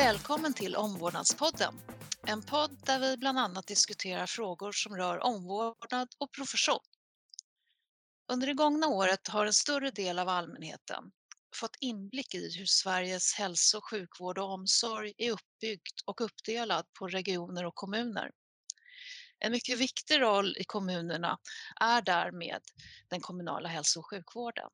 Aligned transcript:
Välkommen 0.00 0.54
till 0.54 0.76
Omvårdnadspodden. 0.76 1.74
En 2.26 2.42
podd 2.42 2.76
där 2.86 3.00
vi 3.00 3.16
bland 3.16 3.38
annat 3.38 3.66
diskuterar 3.66 4.26
frågor 4.26 4.72
som 4.72 4.96
rör 4.96 5.18
omvårdnad 5.18 6.08
och 6.18 6.32
profession. 6.32 6.80
Under 8.32 8.46
det 8.46 8.54
gångna 8.54 8.86
året 8.86 9.28
har 9.28 9.46
en 9.46 9.52
större 9.52 9.90
del 9.90 10.18
av 10.18 10.28
allmänheten 10.28 11.04
fått 11.54 11.76
inblick 11.80 12.34
i 12.34 12.58
hur 12.58 12.66
Sveriges 12.66 13.34
hälso 13.34 13.78
och 13.78 13.84
sjukvård 13.90 14.38
och 14.38 14.52
omsorg 14.52 15.12
är 15.16 15.30
uppbyggt 15.30 16.00
och 16.04 16.20
uppdelad 16.20 16.86
på 16.98 17.08
regioner 17.08 17.66
och 17.66 17.74
kommuner. 17.74 18.30
En 19.38 19.52
mycket 19.52 19.78
viktig 19.78 20.20
roll 20.20 20.56
i 20.56 20.64
kommunerna 20.64 21.38
är 21.80 22.02
därmed 22.02 22.62
den 23.08 23.20
kommunala 23.20 23.68
hälso 23.68 24.00
och 24.00 24.10
sjukvården. 24.10 24.70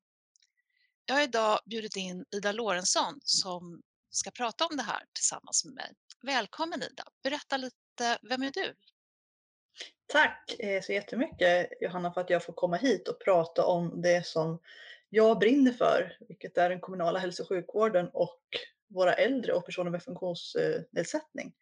Jag 1.07 1.15
har 1.15 1.23
idag 1.23 1.61
bjudit 1.67 1.97
in 1.97 2.25
Ida 2.31 2.53
Lorentzon 2.53 3.21
som 3.23 3.83
ska 4.17 4.31
prata 4.31 4.67
om 4.67 4.77
det 4.77 4.83
här 4.83 5.03
tillsammans 5.13 5.65
med 5.65 5.75
mig. 5.75 5.93
Välkommen 6.23 6.83
Ida! 6.83 7.05
Berätta 7.23 7.57
lite, 7.57 8.19
vem 8.23 8.43
är 8.43 8.51
du? 8.51 8.75
Tack 10.07 10.57
eh, 10.59 10.83
så 10.83 10.93
jättemycket 10.93 11.69
Johanna 11.81 12.13
för 12.13 12.21
att 12.21 12.31
jag 12.31 12.45
får 12.45 12.53
komma 12.53 12.77
hit 12.77 13.09
och 13.09 13.21
prata 13.21 13.67
om 13.67 14.03
det 14.03 14.27
som 14.27 14.59
jag 15.09 15.39
brinner 15.39 15.73
för, 15.73 16.19
vilket 16.29 16.59
är 16.59 16.71
den 16.71 16.81
kommunala 16.81 17.19
hälso 17.19 17.43
och 17.43 17.49
sjukvården 17.49 18.09
och 18.13 18.41
våra 18.89 19.13
äldre 19.15 19.53
och 19.53 19.67
personer 19.67 19.91
med 19.91 20.03
funktionsnedsättning. 20.03 21.55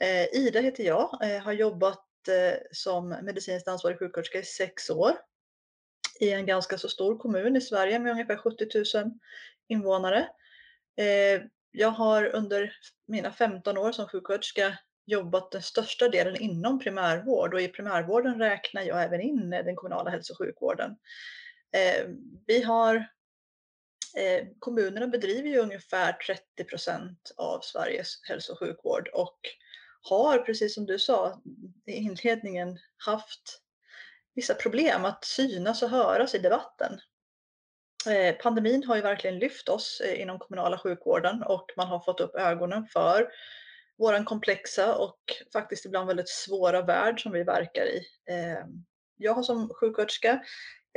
Eh, 0.00 0.24
Ida 0.24 0.60
heter 0.60 0.84
jag, 0.84 1.18
eh, 1.22 1.42
har 1.42 1.52
jobbat 1.52 2.00
som 2.72 3.08
medicinskt 3.08 3.68
ansvarig 3.68 3.98
sjuksköterska 3.98 4.38
i 4.38 4.42
sex 4.42 4.90
år 4.90 5.12
i 6.20 6.30
en 6.30 6.46
ganska 6.46 6.78
så 6.78 6.88
stor 6.88 7.18
kommun 7.18 7.56
i 7.56 7.60
Sverige 7.60 7.98
med 7.98 8.12
ungefär 8.12 8.36
70 8.36 8.98
000 9.04 9.10
invånare. 9.68 10.28
Jag 11.76 11.90
har 11.90 12.34
under 12.34 12.76
mina 13.06 13.32
15 13.32 13.78
år 13.78 13.92
som 13.92 14.08
sjuksköterska 14.08 14.78
jobbat 15.06 15.50
den 15.50 15.62
största 15.62 16.08
delen 16.08 16.36
inom 16.36 16.78
primärvård 16.78 17.54
och 17.54 17.60
i 17.60 17.68
primärvården 17.68 18.38
räknar 18.38 18.82
jag 18.82 19.02
även 19.02 19.20
in 19.20 19.52
eh, 19.52 19.64
den 19.64 19.76
kommunala 19.76 20.10
hälso 20.10 20.32
och 20.32 20.38
sjukvården. 20.38 20.90
Eh, 21.72 22.08
vi 22.46 22.62
har 22.62 22.96
eh, 24.16 24.46
Kommunerna 24.58 25.06
bedriver 25.06 25.48
ju 25.48 25.58
ungefär 25.58 26.12
30 26.12 26.64
procent 26.64 27.32
av 27.36 27.60
Sveriges 27.60 28.20
hälso 28.28 28.52
och 28.52 28.58
sjukvård 28.58 29.08
och 29.08 29.38
har, 30.02 30.38
precis 30.38 30.74
som 30.74 30.86
du 30.86 30.98
sa 30.98 31.42
i 31.86 31.92
inledningen, 31.92 32.78
haft 32.96 33.60
vissa 34.34 34.54
problem 34.54 35.04
att 35.04 35.24
synas 35.24 35.82
och 35.82 35.90
höras 35.90 36.34
i 36.34 36.38
debatten. 36.38 37.00
Eh, 38.06 38.34
pandemin 38.34 38.84
har 38.84 38.96
ju 38.96 39.02
verkligen 39.02 39.38
lyft 39.38 39.68
oss 39.68 40.00
eh, 40.04 40.20
inom 40.20 40.38
kommunala 40.38 40.78
sjukvården 40.78 41.42
och 41.42 41.70
man 41.76 41.88
har 41.88 42.00
fått 42.00 42.20
upp 42.20 42.34
ögonen 42.34 42.86
för 42.86 43.28
våran 43.98 44.24
komplexa 44.24 44.94
och 44.96 45.18
faktiskt 45.52 45.86
ibland 45.86 46.06
väldigt 46.06 46.28
svåra 46.28 46.82
värld 46.82 47.22
som 47.22 47.32
vi 47.32 47.42
verkar 47.42 47.84
i. 47.84 48.06
Ehm, 48.30 48.84
jag 49.16 49.34
har 49.34 49.42
som 49.42 49.68
sjuksköterska 49.68 50.42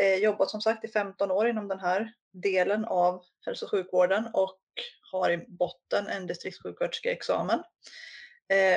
eh, 0.01 0.15
jobbat 0.15 0.49
som 0.49 0.61
sagt 0.61 0.85
i 0.85 0.87
15 0.87 1.31
år 1.31 1.49
inom 1.49 1.67
den 1.67 1.79
här 1.79 2.13
delen 2.33 2.85
av 2.85 3.23
hälso 3.45 3.65
och 3.65 3.71
sjukvården 3.71 4.27
och 4.33 4.59
har 5.11 5.31
i 5.31 5.37
botten 5.47 6.07
en 6.07 6.27
distriktssjuksköterskeexamen. 6.27 7.63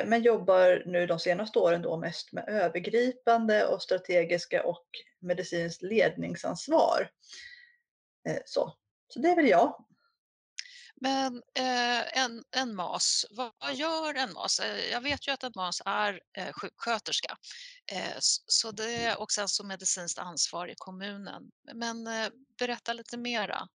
Men 0.05 0.21
jobbar 0.21 0.83
nu 0.85 1.07
de 1.07 1.19
senaste 1.19 1.59
åren 1.59 1.81
då 1.81 1.97
mest 1.97 2.31
med 2.31 2.45
övergripande 2.47 3.65
och 3.65 3.81
strategiska 3.81 4.63
och 4.63 4.85
medicinskt 5.19 5.81
ledningsansvar. 5.81 7.09
Eh, 8.29 8.41
så. 8.45 8.73
så 9.07 9.19
det 9.19 9.29
är 9.29 9.35
väl 9.35 9.47
jag. 9.47 9.85
Men 11.01 11.35
eh, 11.35 12.23
en, 12.23 12.43
en 12.55 12.75
MAS, 12.75 13.25
vad, 13.31 13.73
gör 13.73 14.13
en 14.13 14.33
MAS? 14.33 14.59
Eh, 14.59 14.91
jag 14.91 15.01
vet 15.01 15.27
ju 15.27 15.31
att 15.31 15.43
en 15.43 15.51
MAS 15.55 15.81
är 15.85 16.19
eh, 16.37 16.53
sjuksköterska 16.53 17.37
eh, 17.91 18.17
så 18.45 18.71
det, 18.71 19.15
och 19.15 19.31
sen 19.31 19.47
så 19.47 19.65
medicinskt 19.65 20.19
ansvar 20.19 20.67
i 20.67 20.73
kommunen. 20.77 21.51
Men 21.73 22.07
eh, 22.07 22.29
berätta 22.59 22.93
lite 22.93 23.17
mera. 23.17 23.67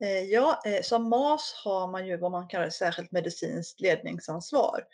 Eh, 0.00 0.20
ja, 0.20 0.62
som 0.82 1.08
MAS 1.08 1.54
har 1.64 1.88
man 1.88 2.06
ju 2.06 2.16
vad 2.16 2.30
man 2.30 2.48
kallar 2.48 2.70
särskilt 2.70 3.12
medicinskt 3.12 3.80
ledningsansvar. 3.80 4.84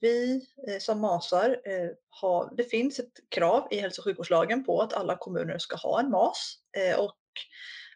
Vi 0.00 0.46
som 0.80 1.00
MASar 1.00 1.56
har, 2.10 2.54
det 2.56 2.64
finns 2.64 2.98
ett 2.98 3.12
krav 3.28 3.68
i 3.70 3.80
hälso 3.80 4.00
och 4.00 4.04
sjukvårdslagen 4.04 4.64
på 4.64 4.80
att 4.80 4.92
alla 4.92 5.16
kommuner 5.16 5.58
ska 5.58 5.76
ha 5.76 6.00
en 6.00 6.10
MAS 6.10 6.58
och 6.98 7.16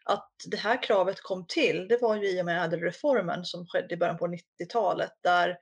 att 0.03 0.31
det 0.45 0.57
här 0.57 0.83
kravet 0.83 1.21
kom 1.21 1.45
till, 1.47 1.87
det 1.87 2.01
var 2.01 2.15
ju 2.15 2.29
i 2.29 2.41
och 2.41 2.45
med 2.45 2.65
ädelreformen 2.65 3.45
som 3.45 3.67
skedde 3.67 3.93
i 3.93 3.97
början 3.97 4.17
på 4.17 4.27
90-talet 4.27 5.11
där 5.23 5.57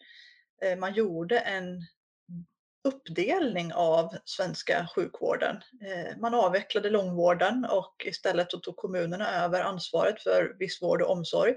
eh, 0.64 0.78
man 0.78 0.94
gjorde 0.94 1.40
en 1.40 1.82
uppdelning 2.88 3.74
av 3.74 4.18
svenska 4.26 4.88
sjukvården. 4.96 5.56
Eh, 5.86 6.18
man 6.18 6.34
avvecklade 6.34 6.90
långvården 6.90 7.66
och 7.66 8.06
istället 8.06 8.52
så 8.52 8.60
tog 8.60 8.76
kommunerna 8.76 9.44
över 9.44 9.62
ansvaret 9.62 10.24
för 10.24 10.56
viss 10.60 10.82
vård 10.82 11.02
och 11.02 11.12
omsorg. 11.12 11.54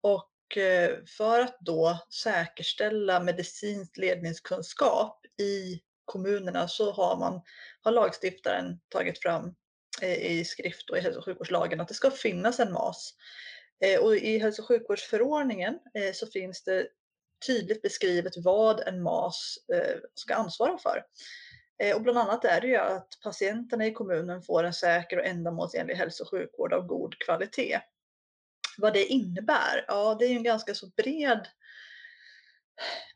Och 0.00 0.56
eh, 0.56 0.90
för 1.18 1.40
att 1.40 1.56
då 1.60 1.98
säkerställa 2.22 3.20
medicinsk 3.20 3.96
ledningskunskap 3.96 5.20
i 5.40 5.80
kommunerna 6.04 6.68
så 6.68 6.92
har, 6.92 7.16
man, 7.16 7.42
har 7.82 7.92
lagstiftaren 7.92 8.80
tagit 8.88 9.22
fram 9.22 9.54
i 10.06 10.44
skrift 10.44 10.90
och 10.90 10.98
i 10.98 11.00
hälso 11.00 11.18
och 11.18 11.24
sjukvårdslagen 11.24 11.80
att 11.80 11.88
det 11.88 11.94
ska 11.94 12.10
finnas 12.10 12.60
en 12.60 12.72
MAS. 12.72 13.14
Eh, 13.84 14.00
och 14.00 14.16
i 14.16 14.38
hälso 14.38 14.62
och 14.62 14.68
sjukvårdsförordningen 14.68 15.78
eh, 15.94 16.12
så 16.12 16.26
finns 16.26 16.64
det 16.64 16.88
tydligt 17.46 17.82
beskrivet 17.82 18.32
vad 18.36 18.80
en 18.80 19.02
MAS 19.02 19.58
eh, 19.74 19.96
ska 20.14 20.34
ansvara 20.34 20.78
för. 20.78 21.04
Och 21.94 22.02
bland 22.02 22.18
annat 22.18 22.44
är 22.44 22.60
det 22.60 22.66
ju 22.66 22.76
att 22.76 23.08
patienterna 23.22 23.86
i 23.86 23.92
kommunen 23.92 24.42
får 24.42 24.64
en 24.64 24.72
säker 24.72 25.18
och 25.18 25.26
ändamålsenlig 25.26 25.94
hälso 25.94 26.24
och 26.24 26.30
sjukvård 26.30 26.72
av 26.72 26.86
god 26.86 27.18
kvalitet. 27.18 27.80
Vad 28.78 28.92
det 28.92 29.04
innebär? 29.04 29.84
Ja, 29.88 30.16
det 30.18 30.24
är 30.24 30.30
en 30.30 30.42
ganska 30.42 30.74
så 30.74 30.86
bred 30.86 31.48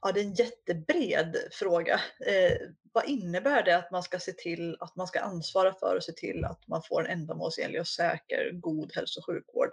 Ja, 0.00 0.12
det 0.12 0.20
är 0.20 0.24
en 0.24 0.34
jättebred 0.34 1.36
fråga. 1.50 2.00
Eh, 2.26 2.56
vad 2.92 3.04
innebär 3.04 3.62
det 3.62 3.76
att 3.76 3.90
man 3.90 4.02
ska 4.02 4.18
se 4.18 4.32
till 4.32 4.76
att 4.80 4.96
man 4.96 5.06
ska 5.06 5.20
ansvara 5.20 5.74
för 5.74 5.96
och 5.96 6.04
se 6.04 6.12
till 6.12 6.44
att 6.44 6.68
man 6.68 6.82
får 6.82 7.04
en 7.04 7.20
ändamålsenlig 7.20 7.80
och 7.80 7.88
säker 7.88 8.50
god 8.52 8.92
hälso 8.94 9.20
och 9.20 9.26
sjukvård? 9.26 9.70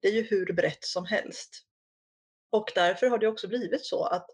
Det 0.00 0.08
är 0.08 0.12
ju 0.12 0.22
hur 0.22 0.52
brett 0.52 0.84
som 0.84 1.04
helst. 1.04 1.64
Och 2.50 2.72
därför 2.74 3.06
har 3.06 3.18
det 3.18 3.28
också 3.28 3.48
blivit 3.48 3.86
så 3.86 4.04
att 4.04 4.26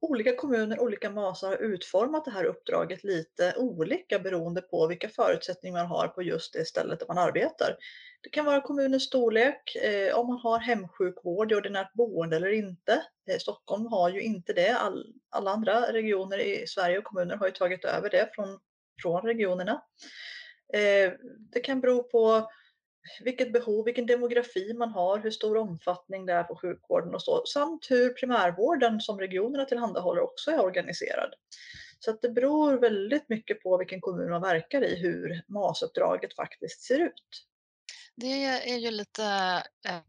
olika 0.00 0.36
kommuner, 0.36 0.80
olika 0.80 1.10
MASar 1.10 1.48
har 1.48 1.56
utformat 1.56 2.24
det 2.24 2.30
här 2.30 2.44
uppdraget 2.44 3.04
lite 3.04 3.54
olika 3.56 4.18
beroende 4.18 4.62
på 4.62 4.86
vilka 4.86 5.08
förutsättningar 5.08 5.78
man 5.78 5.86
har 5.86 6.08
på 6.08 6.22
just 6.22 6.52
det 6.52 6.64
stället 6.64 7.00
där 7.00 7.06
man 7.06 7.18
arbetar. 7.18 7.76
Det 8.22 8.30
kan 8.30 8.44
vara 8.44 8.60
kommunens 8.60 9.04
storlek, 9.04 9.76
eh, 9.76 10.18
om 10.18 10.26
man 10.26 10.38
har 10.38 10.58
hemsjukvård 10.58 11.52
i 11.52 11.54
ordinärt 11.54 11.92
boende 11.94 12.36
eller 12.36 12.52
inte. 12.52 12.92
Eh, 13.30 13.38
Stockholm 13.38 13.86
har 13.86 14.10
ju 14.10 14.20
inte 14.20 14.52
det. 14.52 14.78
All, 14.78 15.14
alla 15.30 15.50
andra 15.50 15.92
regioner 15.92 16.38
i 16.38 16.66
Sverige 16.66 16.98
och 16.98 17.04
kommuner 17.04 17.36
har 17.36 17.46
ju 17.46 17.52
tagit 17.52 17.84
över 17.84 18.10
det 18.10 18.30
från, 18.34 18.58
från 19.02 19.22
regionerna. 19.22 19.82
Eh, 20.72 21.12
det 21.52 21.60
kan 21.60 21.80
bero 21.80 22.02
på 22.02 22.50
vilket 23.20 23.52
behov, 23.52 23.84
vilken 23.84 24.06
demografi 24.06 24.74
man 24.74 24.90
har, 24.90 25.18
hur 25.18 25.30
stor 25.30 25.56
omfattning 25.56 26.26
det 26.26 26.32
är 26.32 26.42
på 26.42 26.56
sjukvården 26.56 27.14
och 27.14 27.22
så, 27.22 27.42
samt 27.46 27.90
hur 27.90 28.10
primärvården 28.10 29.00
som 29.00 29.20
regionerna 29.20 29.64
tillhandahåller 29.64 30.22
också 30.22 30.50
är 30.50 30.64
organiserad. 30.64 31.34
Så 31.98 32.10
att 32.10 32.22
det 32.22 32.28
beror 32.28 32.72
väldigt 32.72 33.28
mycket 33.28 33.62
på 33.62 33.78
vilken 33.78 34.00
kommun 34.00 34.30
man 34.30 34.42
verkar 34.42 34.84
i 34.84 34.96
hur 34.96 35.42
MAS-uppdraget 35.48 36.36
faktiskt 36.36 36.82
ser 36.82 36.98
ut. 36.98 37.46
Det 38.16 38.44
är 38.44 38.76
ju 38.76 38.90
lite 38.90 39.24
eh, 39.88 40.00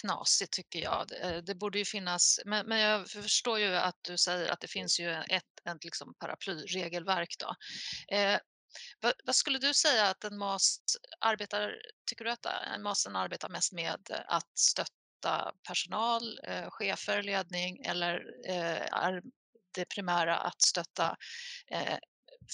knasigt 0.00 0.52
tycker 0.52 0.78
jag. 0.78 1.08
Det, 1.08 1.50
eh, 1.52 1.56
borde 1.56 1.78
ju 1.78 1.84
finnas, 1.84 2.40
men, 2.44 2.66
men, 2.66 2.80
jag 2.80 3.08
förstår 3.08 3.58
ju 3.58 3.74
att 3.74 3.98
du 4.02 4.18
säger 4.18 4.52
att 4.52 4.60
det 4.60 4.68
finns 4.68 5.00
ju 5.00 5.10
ett, 5.10 5.68
ett 5.70 5.84
liksom 5.84 6.14
paraplyregelverk. 6.18 7.36
Då. 7.38 7.54
Eh, 8.16 8.38
vad, 9.00 9.12
vad, 9.24 9.36
skulle 9.36 9.58
du 9.58 9.74
säga 9.74 10.06
att 10.08 10.24
en 10.24 10.38
MAS 10.38 10.78
arbetar, 11.20 11.74
tycker 12.06 12.24
du 12.24 12.30
att 12.30 12.46
en 12.74 12.82
MASen 12.82 13.16
arbetar 13.16 13.48
mest 13.48 13.72
med 13.72 14.24
att 14.26 14.58
stötta 14.58 15.52
personal, 15.68 16.38
eh, 16.42 16.70
chefer, 16.70 17.22
ledning 17.22 17.84
eller 17.84 18.24
eh, 18.48 19.02
är 19.04 19.22
det 19.74 19.84
primära 19.84 20.36
att 20.36 20.62
stötta 20.62 21.16
eh, 21.70 21.98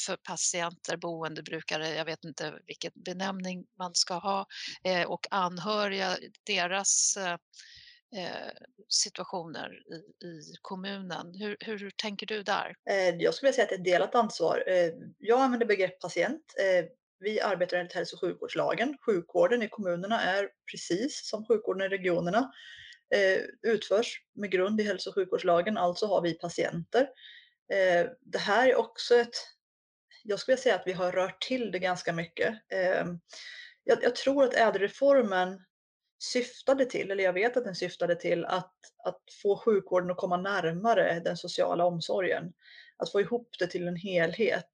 för 0.06 0.16
patienter, 0.16 0.96
boendebrukare, 0.96 1.88
jag 1.88 2.04
vet 2.04 2.24
inte 2.24 2.54
vilken 2.66 2.92
benämning 2.94 3.66
man 3.78 3.94
ska 3.94 4.14
ha, 4.14 4.46
eh, 4.84 5.02
och 5.02 5.26
anhöriga, 5.30 6.18
deras 6.46 7.16
eh, 7.16 7.36
Eh, 8.16 8.52
situationer 8.88 9.82
i, 10.22 10.26
i 10.26 10.54
kommunen. 10.62 11.34
Hur, 11.34 11.56
hur, 11.60 11.78
hur, 11.78 11.90
tänker 11.90 12.26
du 12.26 12.42
där? 12.42 12.76
Eh, 12.90 13.16
jag 13.16 13.34
skulle 13.34 13.52
säga 13.52 13.62
att 13.62 13.68
det 13.68 13.74
är 13.74 13.78
ett 13.78 13.84
delat 13.84 14.14
ansvar. 14.14 14.64
Eh, 14.66 14.90
jag 15.18 15.40
använder 15.40 15.66
begrepp 15.66 16.00
patient. 16.00 16.54
Vi 17.20 17.40
arbetar 17.40 17.76
enligt 17.76 17.92
hälso 17.92 18.16
och 18.16 18.20
sjukvårdslagen. 18.20 18.98
Sjukvården 19.06 19.62
i 19.62 19.68
kommunerna 19.68 20.22
är 20.22 20.48
precis 20.70 21.28
som 21.28 21.46
sjukvården 21.46 21.82
i 21.82 21.88
regionerna 21.88 22.52
utförs 23.62 24.22
med 24.34 24.50
grund 24.50 24.80
i 24.80 24.84
hälso 24.84 25.10
och 25.10 25.14
sjukvårdslagen, 25.14 25.76
alltså 25.76 26.06
har 26.06 26.22
vi 26.22 26.34
patienter. 26.34 27.08
Det 28.20 28.38
här 28.38 28.68
är 28.68 28.74
också 28.74 29.14
ett 29.14 29.34
jag 30.24 30.38
skulle 30.38 30.56
säga 30.56 30.74
att 30.74 30.86
vi 30.86 30.92
har 30.92 31.12
rört 31.12 31.42
till 31.42 31.70
det 31.70 31.78
ganska 31.78 32.12
mycket. 32.12 32.54
Jag, 33.84 34.02
jag 34.02 34.16
tror 34.16 34.44
att 34.44 34.54
ädelreformen 34.54 35.64
syftade 36.22 36.84
till, 36.84 37.10
eller 37.10 37.24
jag 37.24 37.32
vet 37.32 37.56
att 37.56 37.64
den 37.64 37.74
syftade 37.74 38.16
till 38.16 38.44
att, 38.44 38.74
att 39.04 39.22
få 39.42 39.56
sjukvården 39.56 40.10
att 40.10 40.16
komma 40.16 40.36
närmare 40.36 41.20
den 41.24 41.36
sociala 41.36 41.84
omsorgen. 41.84 42.52
Att 42.96 43.12
få 43.12 43.20
ihop 43.20 43.48
det 43.58 43.66
till 43.66 43.88
en 43.88 43.96
helhet. 43.96 44.70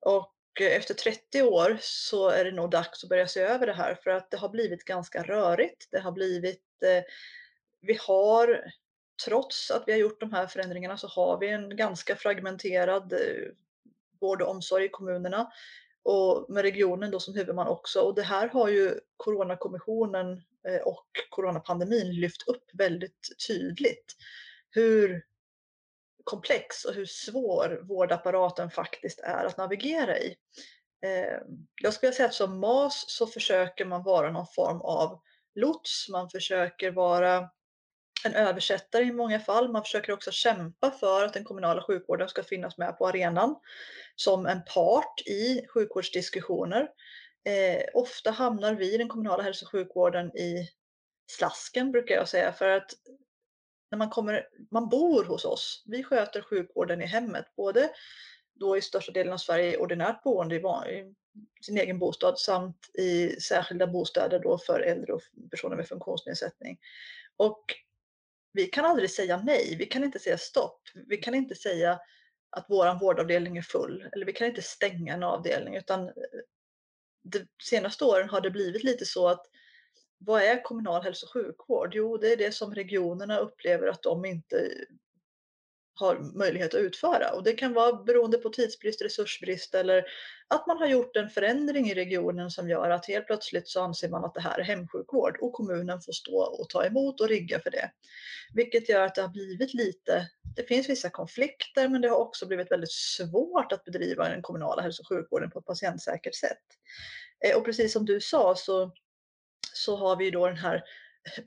Och 0.00 0.32
efter 0.60 0.94
30 0.94 1.42
år 1.42 1.78
så 1.80 2.28
är 2.28 2.44
det 2.44 2.52
nog 2.52 2.70
dags 2.70 3.04
att 3.04 3.08
börja 3.08 3.28
se 3.28 3.40
över 3.40 3.66
det 3.66 3.72
här 3.72 3.94
för 3.94 4.10
att 4.10 4.30
det 4.30 4.36
har 4.36 4.48
blivit 4.48 4.84
ganska 4.84 5.22
rörigt. 5.22 5.88
Det 5.90 6.00
har 6.00 6.12
blivit, 6.12 6.82
eh, 6.84 7.04
vi 7.80 7.98
har, 8.00 8.72
trots 9.26 9.70
att 9.70 9.84
vi 9.86 9.92
har 9.92 9.98
gjort 9.98 10.20
de 10.20 10.32
här 10.32 10.46
förändringarna 10.46 10.96
så 10.96 11.08
har 11.08 11.38
vi 11.38 11.48
en 11.48 11.76
ganska 11.76 12.16
fragmenterad 12.16 13.12
eh, 13.12 13.18
vård 14.20 14.42
och 14.42 14.50
omsorg 14.50 14.84
i 14.84 14.88
kommunerna 14.88 15.52
och 16.04 16.46
med 16.48 16.62
regionen 16.62 17.10
då 17.10 17.20
som 17.20 17.34
huvudman 17.34 17.68
också. 17.68 18.00
Och 18.00 18.14
det 18.14 18.22
här 18.22 18.48
har 18.48 18.68
ju 18.68 19.00
Coronakommissionen 19.16 20.32
eh, 20.68 20.80
och 20.84 21.06
coronapandemin 21.30 22.12
lyft 22.12 22.48
upp 22.48 22.64
väldigt 22.72 23.28
tydligt. 23.48 24.16
Hur 24.70 25.24
komplex 26.24 26.84
och 26.84 26.94
hur 26.94 27.06
svår 27.06 27.80
vårdapparaten 27.82 28.70
faktiskt 28.70 29.20
är 29.20 29.44
att 29.44 29.56
navigera 29.56 30.18
i. 30.18 30.36
Ehm, 31.02 31.66
jag 31.82 31.94
skulle 31.94 32.12
säga 32.12 32.28
att 32.28 32.34
som 32.34 32.60
MAS 32.60 33.04
så 33.08 33.26
försöker 33.26 33.84
man 33.84 34.02
vara 34.02 34.30
någon 34.30 34.46
form 34.46 34.80
av 34.80 35.20
lots, 35.54 36.08
man 36.08 36.30
försöker 36.30 36.90
vara 36.90 37.50
en 38.24 38.34
översättare 38.34 39.04
i 39.04 39.12
många 39.12 39.40
fall. 39.40 39.72
Man 39.72 39.82
försöker 39.82 40.12
också 40.12 40.30
kämpa 40.30 40.90
för 40.90 41.24
att 41.24 41.34
den 41.34 41.44
kommunala 41.44 41.82
sjukvården 41.82 42.28
ska 42.28 42.42
finnas 42.42 42.78
med 42.78 42.98
på 42.98 43.08
arenan 43.08 43.56
som 44.16 44.46
en 44.46 44.64
part 44.74 45.20
i 45.26 45.66
sjukvårdsdiskussioner. 45.68 46.88
Eh, 47.44 47.84
ofta 47.94 48.30
hamnar 48.30 48.74
vi 48.74 48.94
i 48.94 48.98
den 48.98 49.08
kommunala 49.08 49.42
hälso 49.42 49.64
och 49.64 49.70
sjukvården 49.70 50.36
i 50.36 50.68
slasken 51.30 51.92
brukar 51.92 52.14
jag 52.14 52.28
säga 52.28 52.52
för 52.52 52.68
att 52.68 52.90
när 53.90 53.98
man 53.98 54.10
kommer, 54.10 54.48
man 54.70 54.88
bor 54.88 55.24
hos 55.24 55.44
oss. 55.44 55.82
Vi 55.86 56.04
sköter 56.04 56.42
sjukvården 56.42 57.02
i 57.02 57.06
hemmet, 57.06 57.46
både 57.56 57.90
då 58.54 58.76
i 58.76 58.82
största 58.82 59.12
delen 59.12 59.32
av 59.32 59.36
Sverige 59.36 59.72
i 59.72 59.76
ordinärt 59.76 60.22
boende 60.22 60.54
i, 60.54 60.58
i 60.58 61.14
sin 61.64 61.78
egen 61.78 61.98
bostad 61.98 62.38
samt 62.38 62.90
i 62.94 63.40
särskilda 63.40 63.86
bostäder 63.86 64.38
då 64.38 64.58
för 64.58 64.80
äldre 64.80 65.12
och 65.12 65.22
personer 65.50 65.76
med 65.76 65.88
funktionsnedsättning. 65.88 66.78
Och 67.36 67.64
vi 68.52 68.66
kan 68.66 68.84
aldrig 68.84 69.10
säga 69.10 69.42
nej, 69.44 69.76
vi 69.78 69.86
kan 69.86 70.04
inte 70.04 70.18
säga 70.18 70.38
stopp. 70.38 70.80
Vi 70.94 71.16
kan 71.16 71.34
inte 71.34 71.54
säga 71.54 72.00
att 72.50 72.66
vår 72.68 73.00
vårdavdelning 73.00 73.56
är 73.56 73.62
full 73.62 74.08
eller 74.12 74.26
vi 74.26 74.32
kan 74.32 74.46
inte 74.46 74.62
stänga 74.62 75.14
en 75.14 75.22
avdelning 75.22 75.76
utan 75.76 76.08
eh, 76.08 76.12
de 77.22 77.46
senaste 77.62 78.04
åren 78.04 78.28
har 78.28 78.40
det 78.40 78.50
blivit 78.50 78.84
lite 78.84 79.06
så 79.06 79.28
att 79.28 79.46
vad 80.18 80.42
är 80.42 80.62
kommunal 80.62 81.02
hälso 81.02 81.26
och 81.26 81.32
sjukvård? 81.32 81.94
Jo, 81.94 82.16
det 82.16 82.32
är 82.32 82.36
det 82.36 82.52
som 82.52 82.74
regionerna 82.74 83.38
upplever 83.38 83.86
att 83.88 84.02
de 84.02 84.24
inte 84.24 84.70
har 85.94 86.38
möjlighet 86.38 86.74
att 86.74 86.80
utföra 86.80 87.30
och 87.30 87.42
det 87.42 87.52
kan 87.52 87.72
vara 87.72 88.02
beroende 88.02 88.38
på 88.38 88.48
tidsbrist, 88.48 89.02
resursbrist 89.02 89.74
eller 89.74 90.04
att 90.48 90.66
man 90.66 90.78
har 90.78 90.86
gjort 90.86 91.16
en 91.16 91.30
förändring 91.30 91.90
i 91.90 91.94
regionen 91.94 92.50
som 92.50 92.68
gör 92.68 92.90
att 92.90 93.06
helt 93.06 93.26
plötsligt 93.26 93.68
så 93.68 93.82
anser 93.82 94.08
man 94.08 94.24
att 94.24 94.34
det 94.34 94.40
här 94.40 94.58
är 94.58 94.64
hemsjukvård 94.64 95.38
och 95.40 95.52
kommunen 95.52 96.00
får 96.00 96.12
stå 96.12 96.36
och 96.36 96.68
ta 96.68 96.84
emot 96.84 97.20
och 97.20 97.28
rigga 97.28 97.60
för 97.60 97.70
det. 97.70 97.90
Vilket 98.54 98.88
gör 98.88 99.00
att 99.00 99.14
det 99.14 99.22
har 99.22 99.28
blivit 99.28 99.74
lite, 99.74 100.28
det 100.56 100.62
finns 100.62 100.88
vissa 100.88 101.10
konflikter 101.10 101.88
men 101.88 102.00
det 102.00 102.08
har 102.08 102.18
också 102.18 102.46
blivit 102.46 102.70
väldigt 102.70 102.92
svårt 102.92 103.72
att 103.72 103.84
bedriva 103.84 104.28
den 104.28 104.42
kommunala 104.42 104.82
hälso 104.82 105.02
och 105.02 105.08
sjukvården 105.08 105.50
på 105.50 105.58
ett 105.58 105.66
patientsäkert 105.66 106.34
sätt. 106.34 106.62
Eh, 107.44 107.56
och 107.56 107.64
precis 107.64 107.92
som 107.92 108.04
du 108.04 108.20
sa 108.20 108.54
så 108.54 108.92
så 109.74 109.96
har 109.96 110.16
vi 110.16 110.30
då 110.30 110.46
den 110.46 110.56
här 110.56 110.82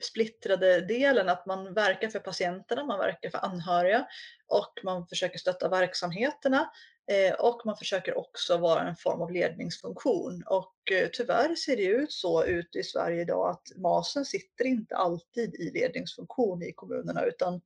splittrade 0.00 0.80
delen 0.80 1.28
att 1.28 1.46
man 1.46 1.74
verkar 1.74 2.08
för 2.08 2.18
patienterna, 2.18 2.84
man 2.84 2.98
verkar 2.98 3.30
för 3.30 3.44
anhöriga 3.44 4.06
och 4.46 4.72
man 4.84 5.06
försöker 5.06 5.38
stötta 5.38 5.68
verksamheterna 5.68 6.70
eh, 7.10 7.34
och 7.34 7.62
man 7.64 7.76
försöker 7.76 8.18
också 8.18 8.58
vara 8.58 8.88
en 8.88 8.96
form 8.96 9.22
av 9.22 9.32
ledningsfunktion. 9.32 10.42
Och 10.46 10.92
eh, 10.92 11.08
tyvärr 11.12 11.54
ser 11.54 11.76
det 11.76 11.84
ut 11.84 12.12
så 12.12 12.44
ute 12.44 12.78
i 12.78 12.84
Sverige 12.84 13.20
idag 13.20 13.50
att 13.50 13.76
MASen 13.76 14.24
sitter 14.24 14.64
inte 14.64 14.96
alltid 14.96 15.54
i 15.54 15.70
ledningsfunktion 15.70 16.62
i 16.62 16.72
kommunerna 16.72 17.24
utan 17.24 17.60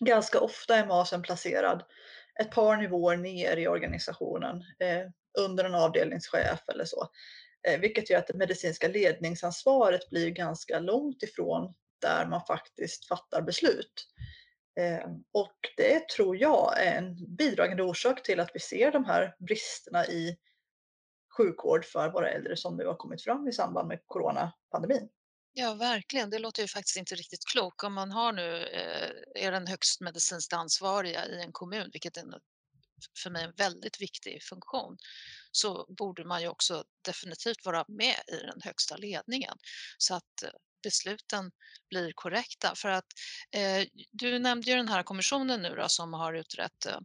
ganska 0.00 0.40
ofta 0.40 0.76
är 0.76 0.86
MASen 0.86 1.22
placerad 1.22 1.84
ett 2.40 2.50
par 2.50 2.76
nivåer 2.76 3.16
ner 3.16 3.56
i 3.56 3.68
organisationen 3.68 4.56
eh, 4.56 5.10
under 5.38 5.64
en 5.64 5.74
avdelningschef 5.74 6.68
eller 6.68 6.84
så. 6.84 7.08
Eh, 7.68 7.80
vilket 7.80 8.10
gör 8.10 8.18
att 8.18 8.26
det 8.26 8.34
medicinska 8.34 8.88
ledningsansvaret 8.88 10.10
blir 10.10 10.30
ganska 10.30 10.78
långt 10.78 11.22
ifrån 11.22 11.74
där 12.00 12.26
man 12.26 12.40
faktiskt 12.46 13.08
fattar 13.08 13.42
beslut. 13.42 14.08
Ehm, 14.80 15.24
och 15.32 15.56
det 15.76 16.08
tror 16.08 16.36
jag 16.36 16.82
är 16.82 16.98
en 16.98 17.36
bidragande 17.36 17.82
orsak 17.82 18.22
till 18.22 18.40
att 18.40 18.50
vi 18.54 18.60
ser 18.60 18.92
de 18.92 19.04
här 19.04 19.34
bristerna 19.38 20.06
i 20.06 20.36
sjukvård 21.36 21.84
för 21.84 22.10
våra 22.10 22.30
äldre 22.30 22.56
som 22.56 22.76
nu 22.76 22.86
har 22.86 22.94
kommit 22.94 23.22
fram 23.22 23.48
i 23.48 23.52
samband 23.52 23.88
med 23.88 24.00
coronapandemin. 24.06 25.08
Ja, 25.52 25.74
verkligen. 25.74 26.30
Det 26.30 26.38
låter 26.38 26.62
ju 26.62 26.68
faktiskt 26.68 26.96
inte 26.96 27.14
riktigt 27.14 27.46
klokt. 27.52 27.84
Om 27.84 27.94
man 27.94 28.10
har 28.10 28.32
nu, 28.32 28.66
eh, 28.66 29.44
är 29.44 29.52
den 29.52 29.66
högst 29.66 30.00
medicinskt 30.00 30.52
ansvariga 30.52 31.26
i 31.26 31.42
en 31.42 31.52
kommun, 31.52 31.90
vilket 31.92 32.16
för 33.22 33.30
mig 33.30 33.44
en 33.44 33.52
väldigt 33.56 34.00
viktig 34.00 34.42
funktion, 34.42 34.96
så 35.52 35.86
borde 35.88 36.24
man 36.24 36.42
ju 36.42 36.48
också 36.48 36.84
definitivt 37.04 37.64
vara 37.64 37.84
med 37.88 38.16
i 38.32 38.36
den 38.36 38.60
högsta 38.60 38.96
ledningen 38.96 39.56
så 39.98 40.14
att 40.14 40.42
eh, 40.44 40.50
besluten 40.82 41.50
blir 41.90 42.12
korrekta. 42.14 42.74
För 42.74 42.88
att 42.88 43.06
eh, 43.50 43.86
du 44.10 44.38
nämnde 44.38 44.70
ju 44.70 44.76
den 44.76 44.88
här 44.88 45.02
kommissionen 45.02 45.62
nu 45.62 45.74
då, 45.74 45.88
som 45.88 46.12
har 46.12 46.34
utrett 46.34 46.86
eh, 46.86 46.98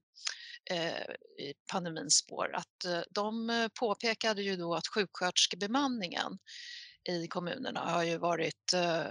eh 0.69 1.03
i 1.39 1.53
pandemins 1.71 2.17
spår 2.17 2.55
att 2.55 2.85
eh, 2.85 3.01
de 3.09 3.49
eh, 3.49 3.67
påpekade 3.79 4.41
ju 4.41 4.55
då 4.55 4.75
att 4.75 4.87
sjuksköterskebemanningen 4.87 6.37
i 7.09 7.27
kommunerna 7.27 7.79
har 7.79 8.03
ju 8.03 8.17
varit 8.17 8.73
eh, 8.73 9.07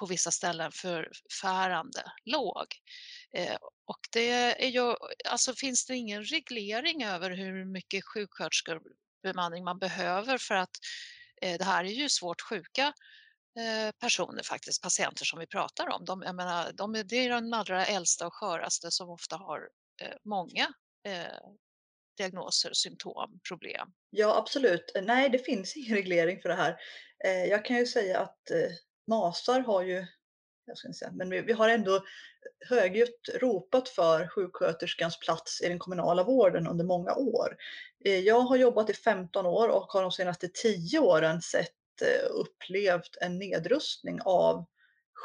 på 0.00 0.06
vissa 0.06 0.30
ställen 0.30 0.72
förfärande 0.72 2.12
låg. 2.24 2.66
Och 3.88 4.00
det 4.12 4.30
är 4.64 4.68
ju, 4.68 4.94
alltså 5.28 5.54
finns 5.54 5.86
det 5.86 5.96
ingen 5.96 6.24
reglering 6.24 7.04
över 7.04 7.30
hur 7.30 7.64
mycket 7.64 8.04
sjuksköterskebemanning 8.04 9.64
man 9.64 9.78
behöver 9.78 10.38
för 10.38 10.54
att 10.54 10.70
eh, 11.42 11.58
det 11.58 11.64
här 11.64 11.84
är 11.84 11.88
ju 11.88 12.08
svårt 12.08 12.40
sjuka 12.40 12.86
eh, 13.58 13.92
personer 14.00 14.42
faktiskt, 14.42 14.82
patienter 14.82 15.24
som 15.24 15.38
vi 15.38 15.46
pratar 15.46 15.88
om. 15.88 16.04
De, 16.04 16.22
jag 16.22 16.34
menar, 16.34 16.72
de, 16.72 16.92
det 16.92 17.16
är 17.16 17.30
de 17.30 17.52
allra 17.52 17.86
äldsta 17.86 18.26
och 18.26 18.34
sköraste 18.34 18.90
som 18.90 19.10
ofta 19.10 19.36
har 19.36 19.68
eh, 20.02 20.16
många 20.24 20.72
eh, 21.06 21.38
diagnoser, 22.16 22.70
symptom, 22.72 23.40
problem. 23.48 23.88
Ja, 24.10 24.36
absolut. 24.36 24.92
Nej, 25.02 25.30
det 25.30 25.38
finns 25.38 25.76
ingen 25.76 25.94
reglering 25.94 26.42
för 26.42 26.48
det 26.48 26.54
här. 26.54 26.76
Eh, 27.24 27.44
jag 27.44 27.64
kan 27.64 27.76
ju 27.76 27.86
säga 27.86 28.20
att 28.20 28.42
MASar 29.10 29.60
har 29.60 29.82
ju, 29.82 30.06
jag 30.64 30.78
ska 30.78 30.88
inte 30.88 30.98
säga, 30.98 31.12
men 31.12 31.30
vi, 31.30 31.40
vi 31.40 31.52
har 31.52 31.68
ändå 31.68 32.04
högljutt 32.60 33.28
ropat 33.40 33.88
för 33.88 34.28
sjuksköterskans 34.28 35.20
plats 35.20 35.60
i 35.60 35.68
den 35.68 35.78
kommunala 35.78 36.24
vården 36.24 36.66
under 36.66 36.84
många 36.84 37.14
år. 37.14 37.56
Eh, 38.04 38.18
jag 38.18 38.40
har 38.40 38.56
jobbat 38.56 38.90
i 38.90 38.94
15 38.94 39.46
år 39.46 39.68
och 39.68 39.92
har 39.92 40.02
de 40.02 40.12
senaste 40.12 40.48
10 40.48 40.98
åren 40.98 41.42
sett 41.42 42.02
eh, 42.02 42.30
upplevt 42.30 43.16
en 43.20 43.38
nedrustning 43.38 44.20
av 44.24 44.64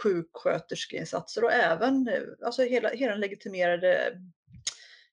sjuksköterskeinsatser 0.03 1.43
och 1.43 1.51
även 1.51 2.07
eh, 2.07 2.21
alltså 2.45 2.63
hela, 2.63 2.89
hela 2.89 3.11
den 3.11 3.21
legitimerade 3.21 4.21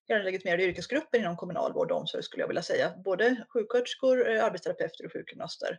hela 0.08 0.18
den 0.18 0.24
legitimerade 0.24 0.62
yrkesgruppen 0.62 1.20
inom 1.20 1.36
kommunal 1.36 1.72
vård 1.72 1.90
och 1.90 1.98
omsorg 1.98 2.22
skulle 2.22 2.42
jag 2.42 2.48
vilja 2.48 2.62
säga. 2.62 2.92
Både 3.04 3.44
sjuksköterskor, 3.48 4.28
arbetsterapeuter 4.28 5.06
och 5.06 5.12
sjukgymnaster. 5.12 5.78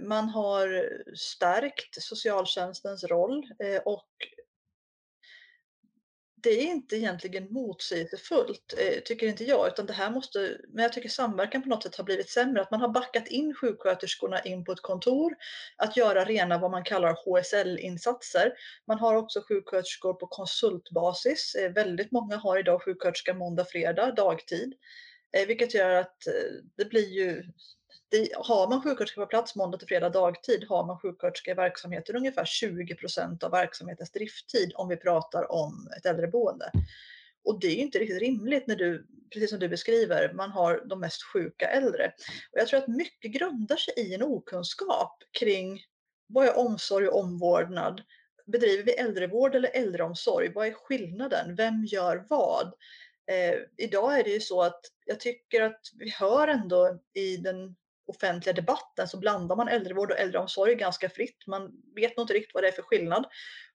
Man 0.00 0.28
har 0.28 0.90
stärkt 1.14 2.02
socialtjänstens 2.02 3.04
roll 3.04 3.46
och 3.84 4.08
det 6.42 6.50
är 6.50 6.62
inte 6.62 6.96
egentligen 6.96 7.52
motsägelsefullt, 7.52 8.74
eh, 8.78 9.00
tycker 9.00 9.26
inte 9.26 9.44
jag, 9.44 9.68
utan 9.68 9.86
det 9.86 9.92
här 9.92 10.10
måste, 10.10 10.58
men 10.68 10.82
jag 10.82 10.92
tycker 10.92 11.08
samverkan 11.08 11.62
på 11.62 11.68
något 11.68 11.82
sätt 11.82 11.96
har 11.96 12.04
blivit 12.04 12.30
sämre. 12.30 12.62
Att 12.62 12.70
man 12.70 12.80
har 12.80 12.88
backat 12.88 13.28
in 13.28 13.54
sjuksköterskorna 13.54 14.40
in 14.40 14.64
på 14.64 14.72
ett 14.72 14.82
kontor, 14.82 15.34
att 15.76 15.96
göra 15.96 16.24
rena 16.24 16.58
vad 16.58 16.70
man 16.70 16.84
kallar 16.84 17.16
HSL-insatser. 17.24 18.52
Man 18.86 18.98
har 18.98 19.14
också 19.14 19.42
sjuksköterskor 19.48 20.14
på 20.14 20.26
konsultbasis. 20.26 21.54
Eh, 21.54 21.72
väldigt 21.72 22.12
många 22.12 22.36
har 22.36 22.58
idag 22.58 22.82
sjuksköterska 22.82 23.34
måndag, 23.34 23.64
fredag, 23.64 24.10
dagtid, 24.10 24.74
eh, 25.36 25.46
vilket 25.46 25.74
gör 25.74 25.90
att 25.90 26.16
det 26.76 26.84
blir 26.84 27.08
ju 27.08 27.44
det, 28.08 28.28
har 28.34 28.68
man 28.68 28.82
sjuksköterska 28.82 29.20
på 29.20 29.26
plats 29.26 29.56
måndag 29.56 29.78
till 29.78 29.88
fredag 29.88 30.08
dagtid 30.08 30.64
har 30.68 30.86
man 30.86 30.98
sjuksköterska 30.98 31.50
i 31.50 31.54
verksamheten 31.54 32.16
ungefär 32.16 32.44
20 32.44 32.94
procent 32.94 33.42
av 33.42 33.50
verksamhetens 33.50 34.10
drifttid 34.10 34.72
om 34.74 34.88
vi 34.88 34.96
pratar 34.96 35.52
om 35.52 35.88
ett 35.98 36.06
äldreboende. 36.06 36.70
Och 37.44 37.60
det 37.60 37.66
är 37.66 37.74
ju 37.74 37.82
inte 37.82 37.98
riktigt 37.98 38.22
rimligt 38.22 38.66
när 38.66 38.76
du, 38.76 39.06
precis 39.32 39.50
som 39.50 39.58
du 39.58 39.68
beskriver, 39.68 40.32
man 40.32 40.50
har 40.50 40.82
de 40.86 41.00
mest 41.00 41.22
sjuka 41.22 41.68
äldre. 41.68 42.12
Och 42.52 42.58
jag 42.58 42.68
tror 42.68 42.80
att 42.80 42.88
mycket 42.88 43.32
grundar 43.32 43.76
sig 43.76 43.94
i 43.96 44.14
en 44.14 44.22
okunskap 44.22 45.22
kring 45.38 45.80
vad 46.26 46.46
är 46.46 46.58
omsorg 46.58 47.08
och 47.08 47.20
omvårdnad? 47.20 48.02
Bedriver 48.46 48.82
vi 48.84 48.92
äldrevård 48.92 49.54
eller 49.54 49.70
äldreomsorg? 49.74 50.52
Vad 50.54 50.66
är 50.66 50.72
skillnaden? 50.72 51.54
Vem 51.54 51.84
gör 51.84 52.26
vad? 52.28 52.66
Eh, 53.30 53.58
idag 53.76 54.18
är 54.18 54.24
det 54.24 54.30
ju 54.30 54.40
så 54.40 54.62
att 54.62 54.80
jag 55.06 55.20
tycker 55.20 55.62
att 55.62 55.80
vi 55.98 56.10
hör 56.10 56.48
ändå 56.48 56.98
i 57.14 57.36
den 57.36 57.76
offentliga 58.06 58.52
debatten 58.52 59.08
så 59.08 59.18
blandar 59.18 59.56
man 59.56 59.68
äldrevård 59.68 60.10
och 60.10 60.18
äldreomsorg 60.18 60.74
ganska 60.74 61.10
fritt. 61.10 61.46
Man 61.46 61.72
vet 61.94 62.16
nog 62.16 62.24
inte 62.24 62.34
riktigt 62.34 62.54
vad 62.54 62.62
det 62.62 62.68
är 62.68 62.72
för 62.72 62.82
skillnad. 62.82 63.24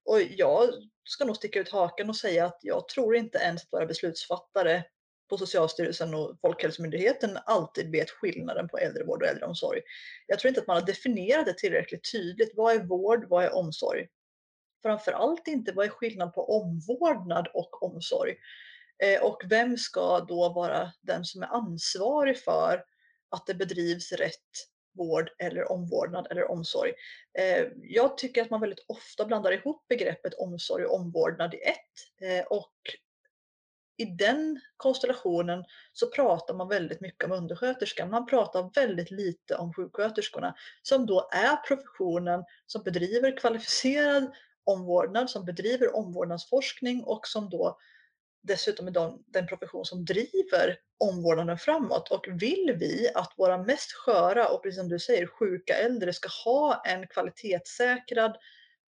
Och 0.05 0.21
jag 0.21 0.69
ska 1.03 1.25
nog 1.25 1.35
sticka 1.35 1.59
ut 1.59 1.69
haken 1.69 2.09
och 2.09 2.15
säga 2.15 2.45
att 2.45 2.59
jag 2.61 2.87
tror 2.87 3.15
inte 3.15 3.37
ens 3.37 3.63
att 3.63 3.73
våra 3.73 3.85
beslutsfattare 3.85 4.83
på 5.29 5.37
Socialstyrelsen 5.37 6.13
och 6.13 6.37
Folkhälsomyndigheten 6.41 7.37
alltid 7.45 7.91
vet 7.91 8.09
skillnaden 8.09 8.67
på 8.67 8.77
äldrevård 8.77 9.23
och 9.23 9.27
äldreomsorg. 9.27 9.81
Jag 10.27 10.39
tror 10.39 10.49
inte 10.49 10.61
att 10.61 10.67
man 10.67 10.77
har 10.77 10.85
definierat 10.85 11.45
det 11.45 11.53
tillräckligt 11.53 12.11
tydligt. 12.11 12.51
Vad 12.55 12.75
är 12.75 12.83
vård? 12.83 13.25
Vad 13.29 13.43
är 13.43 13.55
omsorg? 13.55 14.07
Framför 14.81 15.11
allt 15.11 15.47
inte 15.47 15.71
vad 15.71 15.85
är 15.85 15.89
skillnad 15.89 16.33
på 16.33 16.61
omvårdnad 16.61 17.47
och 17.53 17.83
omsorg? 17.83 18.35
Eh, 19.03 19.23
och 19.23 19.41
vem 19.45 19.77
ska 19.77 20.19
då 20.19 20.53
vara 20.53 20.91
den 21.01 21.25
som 21.25 21.43
är 21.43 21.47
ansvarig 21.47 22.37
för 22.37 22.83
att 23.31 23.47
det 23.47 23.53
bedrivs 23.53 24.11
rätt 24.11 24.71
vård 24.97 25.29
eller 25.39 25.71
omvårdnad 25.71 26.27
eller 26.31 26.51
omsorg. 26.51 26.93
Eh, 27.39 27.67
jag 27.81 28.17
tycker 28.17 28.41
att 28.41 28.49
man 28.49 28.61
väldigt 28.61 28.85
ofta 28.87 29.25
blandar 29.25 29.51
ihop 29.51 29.87
begreppet 29.87 30.33
omsorg 30.33 30.85
och 30.85 30.95
omvårdnad 30.95 31.53
i 31.53 31.57
ett. 31.57 32.29
Eh, 32.29 32.45
och 32.45 32.73
i 33.97 34.05
den 34.05 34.59
konstellationen 34.77 35.63
så 35.93 36.07
pratar 36.07 36.53
man 36.53 36.67
väldigt 36.67 37.01
mycket 37.01 37.25
om 37.25 37.31
undersköterskan. 37.31 38.09
Man 38.09 38.25
pratar 38.25 38.71
väldigt 38.75 39.11
lite 39.11 39.55
om 39.55 39.73
sjuksköterskorna 39.73 40.55
som 40.81 41.05
då 41.05 41.29
är 41.31 41.55
professionen 41.55 42.43
som 42.65 42.83
bedriver 42.83 43.37
kvalificerad 43.37 44.31
omvårdnad, 44.63 45.29
som 45.29 45.45
bedriver 45.45 45.95
omvårdnadsforskning 45.95 47.03
och 47.03 47.27
som 47.27 47.49
då 47.49 47.77
dessutom 48.41 48.87
är 48.87 48.91
de, 48.91 49.23
den 49.27 49.47
profession 49.47 49.85
som 49.85 50.05
driver 50.05 50.77
omvårdnaden 50.97 51.57
framåt. 51.57 52.11
Och 52.11 52.27
vill 52.29 52.75
vi 52.79 53.09
att 53.15 53.33
våra 53.37 53.57
mest 53.57 53.91
sköra 53.91 54.47
och 54.47 54.63
precis 54.63 54.79
som 54.79 54.89
du 54.89 54.99
säger 54.99 55.27
sjuka 55.27 55.73
äldre 55.73 56.13
ska 56.13 56.29
ha 56.45 56.81
en 56.85 57.07
kvalitetssäkrad 57.07 58.37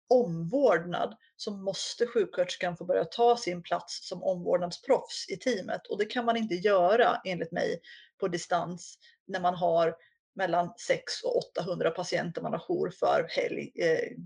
omvårdnad 0.09 1.17
så 1.37 1.51
måste 1.51 2.07
sjuksköterskan 2.07 2.77
få 2.77 2.85
börja 2.85 3.05
ta 3.05 3.37
sin 3.37 3.63
plats 3.63 4.09
som 4.09 4.23
omvårdnadsproffs 4.23 5.27
i 5.29 5.37
teamet. 5.37 5.87
Och 5.87 5.99
det 5.99 6.05
kan 6.05 6.25
man 6.25 6.37
inte 6.37 6.55
göra 6.55 7.21
enligt 7.25 7.53
mig 7.53 7.81
på 8.21 8.29
distans 8.29 8.99
när 9.27 9.41
man 9.41 9.55
har 9.55 9.95
mellan 10.35 10.75
600 10.79 11.31
och 11.35 11.37
800 11.59 11.91
patienter 11.91 12.43
man 12.43 12.53
har 12.53 12.59
jour 12.59 12.91
för 12.91 13.27
helg, 13.31 13.73
eh, 13.75 14.17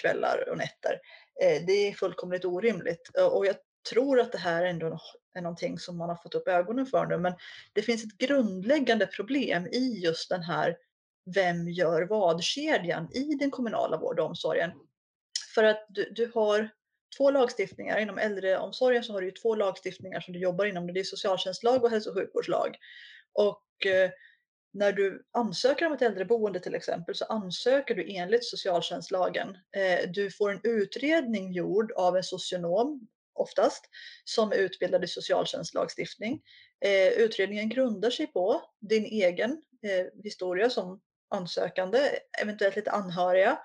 kvällar 0.00 0.48
och 0.50 0.58
nätter. 0.58 1.00
Eh, 1.42 1.62
det 1.66 1.72
är 1.72 1.92
fullkomligt 1.92 2.44
orimligt. 2.44 3.10
Eh, 3.18 3.26
och 3.26 3.46
jag 3.46 3.56
tror 3.90 4.20
att 4.20 4.32
det 4.32 4.38
här 4.38 4.64
ändå 4.64 4.98
är 5.34 5.40
någonting 5.40 5.78
som 5.78 5.96
man 5.96 6.08
har 6.08 6.16
fått 6.16 6.34
upp 6.34 6.48
ögonen 6.48 6.86
för 6.86 7.06
nu. 7.06 7.18
Men 7.18 7.34
det 7.72 7.82
finns 7.82 8.04
ett 8.04 8.18
grundläggande 8.18 9.06
problem 9.06 9.66
i 9.66 10.00
just 10.04 10.28
den 10.28 10.42
här 10.42 10.76
vem 11.34 11.68
gör 11.68 12.02
vad-kedjan 12.02 13.12
i 13.12 13.34
den 13.34 13.50
kommunala 13.50 13.96
vård 13.96 14.20
och 14.20 14.26
omsorgen. 14.26 14.70
För 15.54 15.64
att 15.64 15.86
du, 15.88 16.10
du 16.10 16.30
har 16.34 16.68
två 17.16 17.30
lagstiftningar. 17.30 17.98
Inom 17.98 18.18
äldreomsorgen 18.18 19.04
så 19.04 19.12
har 19.12 19.20
du 19.20 19.26
ju 19.26 19.32
två 19.32 19.54
lagstiftningar 19.54 20.20
som 20.20 20.34
du 20.34 20.40
jobbar 20.40 20.64
inom. 20.64 20.86
Det 20.86 21.00
är 21.00 21.04
socialtjänstlag 21.04 21.84
och 21.84 21.90
hälso 21.90 22.10
och 22.10 22.16
sjukvårdslag. 22.16 22.76
Och 23.32 23.86
eh, 23.86 24.10
när 24.72 24.92
du 24.92 25.26
ansöker 25.32 25.86
om 25.86 25.92
ett 25.92 26.02
äldreboende 26.02 26.60
till 26.60 26.74
exempel 26.74 27.14
så 27.14 27.24
ansöker 27.24 27.94
du 27.94 28.16
enligt 28.16 28.44
socialtjänstlagen. 28.44 29.48
Eh, 29.76 30.10
du 30.10 30.30
får 30.30 30.50
en 30.50 30.60
utredning 30.62 31.52
gjord 31.52 31.92
av 31.92 32.16
en 32.16 32.24
socionom 32.24 33.08
oftast, 33.40 33.84
som 34.24 34.52
är 34.52 34.56
utbildad 34.56 35.04
i 35.04 35.06
socialtjänstlagstiftning. 35.06 36.40
Eh, 36.84 37.08
utredningen 37.08 37.68
grundar 37.68 38.10
sig 38.10 38.26
på 38.26 38.62
din 38.80 39.04
egen 39.04 39.50
eh, 39.82 40.22
historia 40.24 40.70
som 40.70 41.00
ansökande, 41.30 41.98
eventuellt 42.42 42.76
lite 42.76 42.90
anhöriga. 42.90 43.58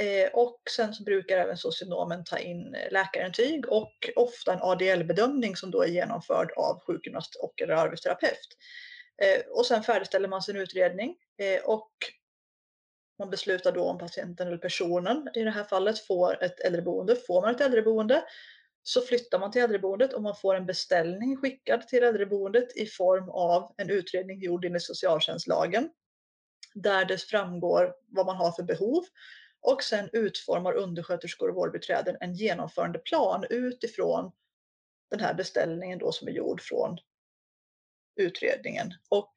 Eh, 0.00 0.30
och 0.32 0.62
sen 0.76 0.94
så 0.94 1.04
brukar 1.04 1.38
även 1.38 1.56
socionomen 1.56 2.24
ta 2.24 2.38
in 2.38 2.76
läkarintyg 2.90 3.68
och 3.68 3.92
ofta 4.16 4.52
en 4.52 4.62
ADL-bedömning 4.62 5.56
som 5.56 5.70
då 5.70 5.82
är 5.82 5.88
genomförd 5.88 6.52
av 6.56 6.80
sjukgymnast 6.86 7.34
och 7.34 7.62
eller 7.62 7.74
arbetsterapeut. 7.74 8.48
Eh, 9.22 9.42
och 9.50 9.66
sen 9.66 9.82
färdigställer 9.82 10.28
man 10.28 10.42
sin 10.42 10.56
utredning 10.56 11.16
eh, 11.38 11.64
och 11.64 11.90
man 13.18 13.30
beslutar 13.30 13.72
då 13.72 13.84
om 13.84 13.98
patienten 13.98 14.46
eller 14.46 14.58
personen 14.58 15.28
i 15.34 15.42
det 15.42 15.50
här 15.50 15.64
fallet 15.64 16.06
får 16.06 16.44
ett 16.44 16.60
äldreboende. 16.60 17.16
Får 17.16 17.42
man 17.42 17.54
ett 17.54 17.60
äldreboende 17.60 18.24
så 18.88 19.00
flyttar 19.00 19.38
man 19.38 19.50
till 19.50 19.62
äldreboendet 19.62 20.12
och 20.12 20.22
man 20.22 20.36
får 20.36 20.54
en 20.54 20.66
beställning 20.66 21.36
skickad 21.36 21.88
till 21.88 22.02
äldreboendet 22.02 22.76
i 22.76 22.86
form 22.86 23.28
av 23.28 23.74
en 23.76 23.90
utredning 23.90 24.40
gjord 24.40 24.64
enligt 24.64 24.82
socialtjänstlagen. 24.82 25.90
Där 26.74 27.04
det 27.04 27.18
framgår 27.18 27.94
vad 28.08 28.26
man 28.26 28.36
har 28.36 28.52
för 28.52 28.62
behov 28.62 29.04
och 29.60 29.82
sen 29.82 30.10
utformar 30.12 30.72
undersköterskor 30.72 31.48
och 31.48 31.54
vårdbiträden 31.54 32.16
en 32.20 32.34
genomförandeplan 32.34 33.44
utifrån 33.50 34.32
den 35.10 35.20
här 35.20 35.34
beställningen 35.34 35.98
då 35.98 36.12
som 36.12 36.28
är 36.28 36.32
gjord 36.32 36.60
från 36.60 36.98
utredningen. 38.16 38.94
Och 39.08 39.34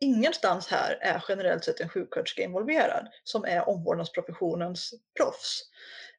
ingenstans 0.00 0.68
här 0.68 0.98
är 1.00 1.24
generellt 1.28 1.64
sett 1.64 1.80
en 1.80 1.88
sjuksköterska 1.88 2.42
involverad 2.42 3.08
som 3.24 3.44
är 3.44 3.68
omvårdnadsprofessionens 3.68 4.94
proffs. 5.16 5.62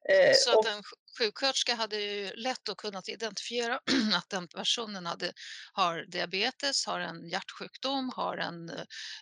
Eh, 0.09 0.33
så 0.35 0.59
att 0.59 0.67
en 0.67 0.83
sjuksköterska 1.17 1.75
hade 1.75 2.01
ju 2.01 2.31
lätt 2.35 2.69
att 2.69 2.77
kunnat 2.77 3.09
identifiera 3.09 3.79
att 4.15 4.29
den 4.29 4.47
personen 4.47 5.05
hade, 5.05 5.33
har 5.73 6.05
diabetes, 6.07 6.85
har 6.85 6.99
en 6.99 7.27
hjärtsjukdom, 7.27 8.11
har 8.15 8.37
en 8.37 8.69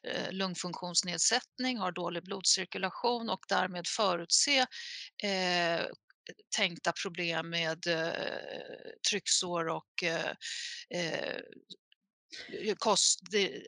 eh, 0.03 0.31
lungfunktionsnedsättning, 0.31 1.77
har 1.77 1.91
dålig 1.91 2.24
blodcirkulation 2.24 3.29
och 3.29 3.46
därmed 3.48 3.88
förutse 3.88 4.65
eh, 5.24 5.86
tänkta 6.55 6.93
problem 7.03 7.50
med 7.50 7.88
eh, 7.88 8.91
trycksår 9.10 9.67
och 9.67 10.03
eh, 10.03 10.34
eh 10.89 11.39
kost, 12.77 13.19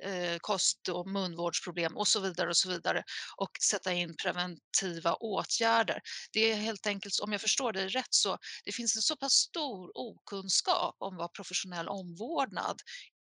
eh, 0.03 0.37
kost 0.39 0.89
och 0.89 1.07
munvårdsproblem 1.07 1.97
och 1.97 2.07
så 2.07 2.19
vidare 2.19 2.49
och 2.49 2.57
så 2.57 2.69
vidare 2.69 3.03
och 3.37 3.51
sätta 3.69 3.93
in 3.93 4.15
preventiva 4.23 5.13
åtgärder. 5.13 6.01
Det 6.33 6.51
är 6.51 6.55
helt 6.55 6.87
enkelt, 6.87 7.19
om 7.19 7.31
jag 7.31 7.41
förstår 7.41 7.73
det 7.73 7.87
rätt, 7.87 8.13
så 8.13 8.37
det 8.65 8.71
finns 8.71 8.95
en 8.95 9.01
så 9.01 9.15
pass 9.15 9.33
stor 9.33 9.91
okunskap 9.93 10.95
om 10.99 11.17
vad 11.17 11.33
professionell 11.33 11.87
omvårdnad 11.87 12.77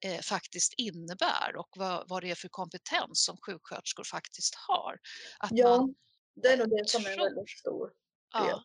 eh, 0.06 0.22
faktiskt 0.22 0.74
innebär 0.78 1.56
och 1.56 1.70
vad, 1.76 2.10
vad 2.10 2.24
det 2.24 2.32
är 2.32 2.36
för 2.36 2.50
kompetens 2.50 3.26
som 3.26 3.38
sjuksköterskor 3.46 4.04
faktiskt 4.04 4.56
har. 4.56 4.98
Att 5.40 5.52
ja, 5.54 5.78
man, 5.78 5.96
det 6.36 6.48
är 6.48 6.58
nog 6.58 6.70
det 6.70 6.90
som 6.90 7.06
är 7.06 7.12
en 7.12 7.18
väldigt 7.18 7.50
stor 7.50 7.88
del. 7.88 7.94
Ja. 8.34 8.64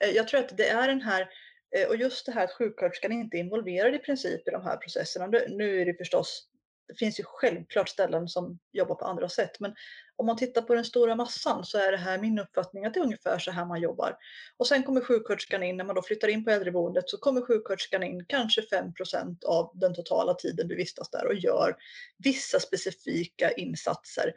Eh, 0.00 0.10
jag 0.10 0.28
tror 0.28 0.40
att 0.40 0.56
det 0.56 0.68
är 0.68 0.88
den 0.88 1.00
här 1.00 1.20
Eh, 1.20 1.28
Eh, 1.74 1.88
och 1.88 1.96
just 1.96 2.26
det 2.26 2.32
här 2.32 2.44
att 2.44 2.52
sjuksköterskan 2.52 3.12
inte 3.12 3.36
är 3.36 3.38
involverad 3.38 3.94
i 3.94 3.98
princip 3.98 4.48
i 4.48 4.50
de 4.50 4.62
här 4.62 4.76
processerna. 4.76 5.26
Nu 5.48 5.80
är 5.80 5.86
det 5.86 5.94
förstås, 5.94 6.48
det 6.88 6.94
finns 6.94 7.20
ju 7.20 7.24
självklart 7.26 7.88
ställen 7.88 8.28
som 8.28 8.58
jobbar 8.72 8.94
på 8.94 9.04
andra 9.04 9.28
sätt, 9.28 9.60
men 9.60 9.74
om 10.16 10.26
man 10.26 10.36
tittar 10.36 10.62
på 10.62 10.74
den 10.74 10.84
stora 10.84 11.16
massan 11.16 11.64
så 11.64 11.78
är 11.78 11.92
det 11.92 11.98
här 11.98 12.18
min 12.18 12.38
uppfattning 12.38 12.84
att 12.84 12.94
det 12.94 13.00
är 13.00 13.04
ungefär 13.04 13.38
så 13.38 13.50
här 13.50 13.64
man 13.64 13.80
jobbar. 13.80 14.16
Och 14.56 14.66
sen 14.66 14.82
kommer 14.82 15.00
sjuksköterskan 15.00 15.62
in, 15.62 15.76
när 15.76 15.84
man 15.84 15.94
då 15.94 16.02
flyttar 16.02 16.28
in 16.28 16.44
på 16.44 16.50
äldreboendet 16.50 17.08
så 17.08 17.18
kommer 17.18 17.40
sjuksköterskan 17.40 18.02
in 18.02 18.24
kanske 18.28 18.60
5% 18.60 19.44
av 19.44 19.70
den 19.74 19.94
totala 19.94 20.34
tiden 20.34 20.68
du 20.68 20.76
vistas 20.76 21.10
där 21.10 21.26
och 21.26 21.34
gör 21.34 21.76
vissa 22.18 22.60
specifika 22.60 23.52
insatser. 23.52 24.32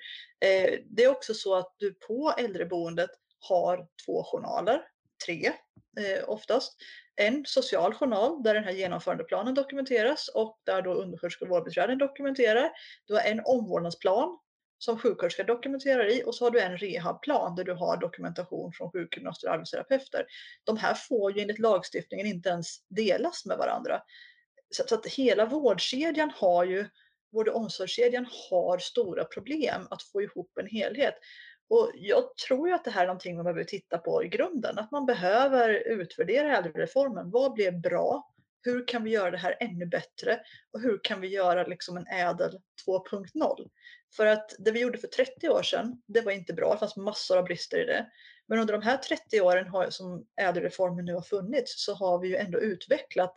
Eh, 0.46 0.80
det 0.86 1.04
är 1.04 1.12
också 1.12 1.34
så 1.34 1.56
att 1.56 1.76
du 1.78 1.94
på 1.94 2.34
äldreboendet 2.38 3.10
har 3.40 3.88
två 4.06 4.24
journaler, 4.24 4.82
tre 5.26 5.54
eh, 6.00 6.30
oftast 6.30 6.78
en 7.16 7.46
social 7.46 7.94
journal 7.94 8.44
där 8.44 8.54
den 8.54 8.64
här 8.64 8.72
genomförandeplanen 8.72 9.54
dokumenteras 9.54 10.28
och 10.28 10.60
där 10.64 10.82
då 10.82 10.94
undersköterskor 10.94 11.46
och 11.46 11.50
vårdbiträden 11.50 11.98
dokumenterar. 11.98 12.72
Du 13.06 13.14
har 13.14 13.22
en 13.22 13.42
omvårdnadsplan 13.46 14.40
som 14.78 15.00
sjuksköterska 15.00 15.44
dokumenterar 15.44 16.08
i 16.08 16.24
och 16.26 16.36
så 16.36 16.46
har 16.46 16.52
du 16.52 16.60
en 16.60 16.78
rehabplan 16.78 17.56
där 17.56 17.64
du 17.64 17.74
har 17.74 17.98
dokumentation 17.98 18.74
från 18.74 18.92
sjukgymnaster 18.92 19.48
och 19.48 19.54
arbetsterapeuter. 19.54 20.26
De 20.64 20.78
här 20.78 20.94
får 20.94 21.36
ju 21.36 21.42
enligt 21.42 21.60
lagstiftningen 21.60 22.28
inte 22.28 22.50
ens 22.50 22.68
delas 22.88 23.46
med 23.46 23.58
varandra. 23.58 24.02
Så, 24.70 24.84
så 24.88 24.96
att 24.96 25.06
hela 25.06 25.46
vårdkedjan 25.46 26.32
har 26.36 26.66
ju 26.66 26.86
vård 27.32 27.48
och 27.48 27.56
omsorgskedjan 27.56 28.28
har 28.50 28.78
stora 28.78 29.26
problem 29.26 29.88
att 29.90 30.04
få 30.04 30.22
ihop 30.22 30.58
en 30.58 30.68
helhet. 30.68 31.16
Och 31.70 31.92
jag 31.96 32.36
tror 32.36 32.68
ju 32.68 32.74
att 32.74 32.84
det 32.84 32.92
här 32.92 33.02
är 33.02 33.08
någonting 33.08 33.36
man 33.36 33.46
behöver 33.46 33.64
titta 33.64 33.98
på 33.98 34.24
i 34.24 34.28
grunden, 34.28 34.80
att 34.80 34.92
man 34.92 35.06
behöver 35.06 35.70
utvärdera 35.70 36.58
äldrereformen. 36.58 37.32
Vad 37.32 37.54
blev 37.54 37.82
bra? 37.82 38.34
Hur 38.62 38.88
kan 38.88 39.04
vi 39.04 39.12
göra 39.12 39.32
det 39.32 39.38
här 39.38 39.58
ännu 39.60 39.86
bättre? 39.86 40.40
Och 40.72 40.82
hur 40.82 41.00
kan 41.04 41.22
vi 41.22 41.28
göra 41.28 41.68
liksom 41.68 41.98
en 41.98 42.08
ädel 42.08 42.60
2.0? 42.88 43.70
För 44.16 44.26
att 44.26 44.56
det 44.60 44.72
vi 44.72 44.80
gjorde 44.80 44.98
för 44.98 45.08
30 45.08 45.50
år 45.50 45.64
sedan, 45.64 46.02
det 46.08 46.22
var 46.22 46.32
inte 46.32 46.54
bra. 46.54 46.74
Det 46.74 46.80
fanns 46.80 46.96
massor 46.96 47.38
av 47.38 47.44
brister 47.44 47.84
i 47.84 47.86
det. 47.86 48.10
Men 48.48 48.60
under 48.60 48.74
de 48.74 48.82
här 48.82 48.98
30 48.98 49.42
åren 49.42 49.68
har, 49.68 49.90
som 49.90 50.26
ädelreformen 50.42 51.06
nu 51.06 51.14
har 51.14 51.22
funnits 51.22 51.86
så 51.86 51.94
har 51.94 52.20
vi 52.20 52.28
ju 52.28 52.36
ändå 52.36 52.60
utvecklat 52.60 53.34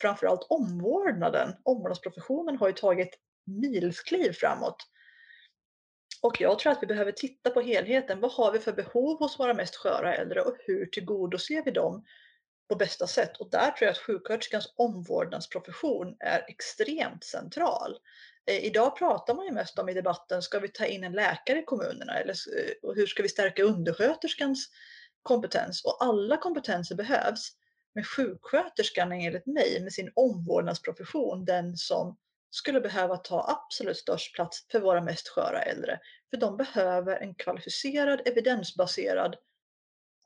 framför 0.00 0.26
allt 0.26 0.46
omvårdnaden. 0.48 1.54
Omvårdnadsprofessionen 1.62 2.56
har 2.56 2.66
ju 2.66 2.72
tagit 2.74 3.18
milskliv 3.46 4.32
framåt. 4.32 4.76
Och 6.24 6.40
jag 6.40 6.58
tror 6.58 6.72
att 6.72 6.82
vi 6.82 6.86
behöver 6.86 7.12
titta 7.12 7.50
på 7.50 7.60
helheten. 7.60 8.20
Vad 8.20 8.32
har 8.32 8.52
vi 8.52 8.58
för 8.58 8.72
behov 8.72 9.18
hos 9.18 9.38
våra 9.38 9.54
mest 9.54 9.76
sköra 9.76 10.14
äldre 10.14 10.42
och 10.42 10.56
hur 10.66 10.86
tillgodoser 10.86 11.62
vi 11.64 11.70
dem 11.70 12.04
på 12.68 12.76
bästa 12.76 13.06
sätt? 13.06 13.36
Och 13.36 13.50
där 13.50 13.70
tror 13.70 13.86
jag 13.86 13.90
att 13.90 13.98
sjuksköterskans 13.98 14.74
omvårdnadsprofession 14.76 16.16
är 16.20 16.44
extremt 16.48 17.24
central. 17.24 17.98
Eh, 18.46 18.64
idag 18.64 18.96
pratar 18.96 19.34
man 19.34 19.46
ju 19.46 19.52
mest 19.52 19.78
om 19.78 19.88
i 19.88 19.94
debatten, 19.94 20.42
ska 20.42 20.58
vi 20.58 20.68
ta 20.68 20.86
in 20.86 21.04
en 21.04 21.12
läkare 21.12 21.58
i 21.58 21.62
kommunerna 21.62 22.18
eller 22.18 22.32
eh, 22.32 22.88
och 22.88 22.94
hur 22.94 23.06
ska 23.06 23.22
vi 23.22 23.28
stärka 23.28 23.62
undersköterskans 23.62 24.68
kompetens? 25.22 25.84
Och 25.84 26.04
alla 26.04 26.36
kompetenser 26.36 26.94
behövs. 26.94 27.52
Men 27.94 28.04
sjuksköterskan 28.04 29.12
är 29.12 29.26
enligt 29.26 29.46
mig 29.46 29.80
med 29.82 29.92
sin 29.92 30.12
omvårdnadsprofession 30.14 31.44
den 31.44 31.76
som 31.76 32.16
skulle 32.54 32.80
behöva 32.80 33.16
ta 33.16 33.44
absolut 33.48 33.96
störst 33.96 34.34
plats 34.34 34.66
för 34.70 34.80
våra 34.80 35.02
mest 35.02 35.28
sköra 35.28 35.62
äldre. 35.62 36.00
För 36.30 36.36
de 36.36 36.56
behöver 36.56 37.16
en 37.16 37.34
kvalificerad, 37.34 38.20
evidensbaserad 38.24 39.36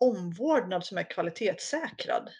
omvårdnad 0.00 0.84
som 0.84 0.98
är 0.98 1.10
kvalitetssäkrad. 1.10 2.30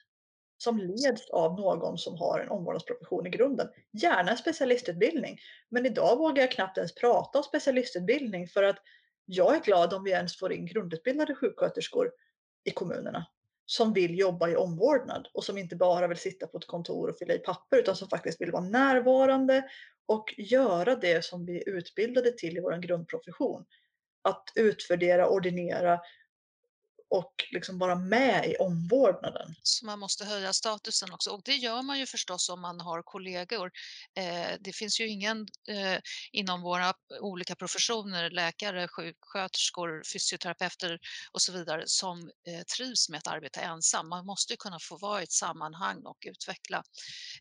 Som 0.59 0.79
leds 0.79 1.31
av 1.31 1.61
någon 1.61 1.99
som 1.99 2.17
har 2.17 2.41
en 2.41 2.49
omvårdnadsprofession 2.49 3.27
i 3.27 3.31
grunden. 3.31 3.69
Gärna 3.93 4.31
en 4.31 4.37
specialistutbildning. 4.37 5.39
Men 5.69 5.87
idag 5.87 6.17
vågar 6.19 6.43
jag 6.43 6.53
knappt 6.53 6.79
ens 6.79 6.95
prata 6.95 7.39
om 7.39 7.45
specialistutbildning 7.45 8.49
för 8.49 8.63
att 8.63 8.79
jag 9.25 9.57
är 9.57 9.61
glad 9.61 9.95
om 9.95 10.05
vi 10.05 10.11
ens 10.11 10.39
får 10.39 10.53
in 10.53 10.67
grundutbildade 10.67 11.35
sjuksköterskor 11.35 12.11
i 12.65 12.71
kommunerna 12.71 13.27
som 13.71 13.93
vill 13.93 14.19
jobba 14.19 14.49
i 14.49 14.57
omvårdnad 14.57 15.29
och 15.35 15.45
som 15.45 15.59
inte 15.59 15.77
bara 15.77 16.07
vill 16.07 16.19
sitta 16.19 16.47
på 16.47 16.59
ett 16.59 16.67
kontor 16.67 17.09
och 17.09 17.19
fylla 17.19 17.35
i 17.35 17.39
papper 17.39 17.77
utan 17.77 17.97
som 17.97 18.09
faktiskt 18.09 18.41
vill 18.41 18.53
vara 18.53 18.65
närvarande 18.65 19.65
och 20.07 20.35
göra 20.39 20.97
det 20.97 21.25
som 21.25 21.47
vi 21.47 21.57
är 21.57 21.69
utbildade 21.69 22.33
till 22.33 22.57
i 22.57 22.61
vår 22.61 22.77
grundprofession. 22.77 23.65
Att 24.23 24.53
utvärdera, 24.55 25.29
ordinera 25.29 26.01
och 27.11 27.45
liksom 27.51 27.79
vara 27.79 27.95
med 27.95 28.47
i 28.47 28.57
omvårdnaden. 28.57 29.55
Så 29.63 29.87
man 29.87 29.99
måste 29.99 30.25
höja 30.25 30.53
statusen 30.53 31.13
också 31.13 31.31
och 31.31 31.43
det 31.45 31.55
gör 31.55 31.83
man 31.83 31.99
ju 31.99 32.07
förstås 32.07 32.49
om 32.49 32.61
man 32.61 32.81
har 32.81 33.03
kollegor. 33.03 33.71
Eh, 34.19 34.57
det 34.61 34.73
finns 34.73 35.01
ju 35.01 35.09
ingen 35.09 35.47
eh, 35.69 36.01
inom 36.33 36.63
våra 36.63 36.95
olika 37.21 37.55
professioner, 37.57 38.31
läkare, 38.31 38.89
sjuksköterskor, 38.89 40.03
fysioterapeuter 40.13 40.99
och 41.33 41.43
så 41.43 41.53
vidare, 41.53 41.83
som 41.87 42.31
eh, 42.49 42.63
trivs 42.77 43.09
med 43.09 43.19
att 43.19 43.27
arbeta 43.27 43.61
ensam. 43.61 44.09
Man 44.09 44.27
måste 44.27 44.53
ju 44.53 44.57
kunna 44.57 44.79
få 44.81 44.97
vara 44.97 45.21
i 45.21 45.25
ett 45.25 45.33
sammanhang 45.33 46.03
och 46.05 46.19
utveckla 46.27 46.83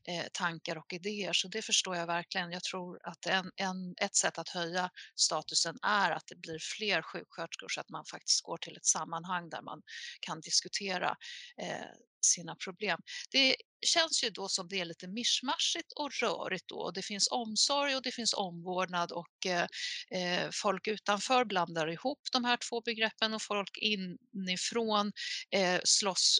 eh, 0.08 0.25
tankar 0.34 0.75
och 0.75 0.93
idéer, 0.93 1.34
så 1.34 1.47
det 1.47 1.62
förstår 1.62 1.95
jag 1.95 2.08
verkligen. 2.08 2.51
Jag 2.51 2.63
tror 2.63 2.99
att 3.03 3.25
en, 3.25 3.51
en, 3.56 3.95
ett 4.01 4.15
sätt 4.15 4.38
att 4.38 4.49
höja 4.49 4.89
statusen 5.15 5.77
är 5.82 6.12
att 6.12 6.23
det 6.27 6.36
blir 6.36 6.60
fler 6.77 7.01
sjuksköterskor 7.01 7.67
så 7.69 7.82
att 7.82 7.89
man 7.89 8.06
faktiskt 8.06 8.41
går 8.41 8.58
till 8.58 8.77
ett 8.77 8.86
sammanhang 8.86 9.49
där 9.58 9.63
man 9.63 9.82
kan 10.20 10.41
diskutera 10.41 11.15
eh, 11.62 11.86
sina 12.22 12.56
problem. 12.56 13.00
Det 13.32 13.56
känns 13.86 14.24
ju 14.24 14.30
då 14.30 14.48
som 14.48 14.67
det 14.67 14.80
är 14.80 14.86
lite 14.86 15.08
mischmaschigt 15.08 15.91
och 15.96 16.12
rörigt 16.22 16.67
då. 16.67 16.91
Det 16.91 17.02
finns 17.02 17.28
omsorg 17.32 17.96
och 17.96 18.02
det 18.02 18.12
finns 18.12 18.34
omvårdnad 18.34 19.12
och 19.12 19.46
eh, 19.46 19.67
eh 20.12 20.50
folk 20.54 20.88
utanför 20.88 21.46
blandar 21.46 21.88
ihop 21.88 22.20
de 22.32 22.46
här 22.46 22.58
två 22.70 22.82
begreppen 22.82 23.34
och 23.34 23.41
folk 23.41 23.78
inifrån 23.78 25.12
eh, 25.52 25.80
slåss 25.84 26.39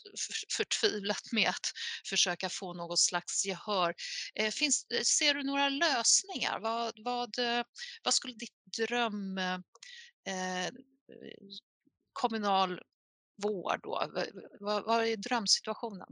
förtvivlat 0.58 1.24
med 1.32 1.50
att 1.50 1.72
försöka 2.10 2.50
få 2.50 2.74
något 2.74 3.00
slags 3.00 3.46
gehör. 3.46 3.94
Eh, 4.36 4.52
finns, 4.52 4.86
eh, 4.94 5.02
ser 5.02 5.34
du 5.34 5.44
några 5.44 5.70
lösningar? 5.70 6.60
Vad, 6.60 6.94
vad, 7.04 7.40
eh, 7.40 7.64
vad 8.04 8.14
skulle 8.14 8.34
ditt 8.34 8.56
dröm 8.78 9.38
eh, 9.38 10.70
kommunal 12.14 12.80
vård 13.44 13.80
då? 13.84 14.04
Vad, 14.60 14.86
vad 14.86 15.06
är 15.06 15.18
drömsituationen? 15.18 16.08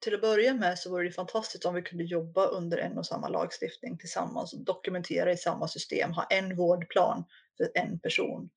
Till 0.00 0.14
att 0.14 0.20
börja 0.20 0.54
med 0.54 0.78
så 0.78 0.90
vore 0.90 1.04
det 1.04 1.12
fantastiskt 1.12 1.64
om 1.64 1.74
vi 1.74 1.82
kunde 1.82 2.04
jobba 2.04 2.46
under 2.46 2.78
en 2.78 2.98
och 2.98 3.06
samma 3.06 3.28
lagstiftning 3.28 3.98
tillsammans, 3.98 4.54
dokumentera 4.64 5.32
i 5.32 5.36
samma 5.36 5.68
system, 5.68 6.12
ha 6.12 6.24
en 6.24 6.56
vårdplan 6.56 7.24
för 7.56 7.70
en 7.74 8.00
person. 8.00 8.50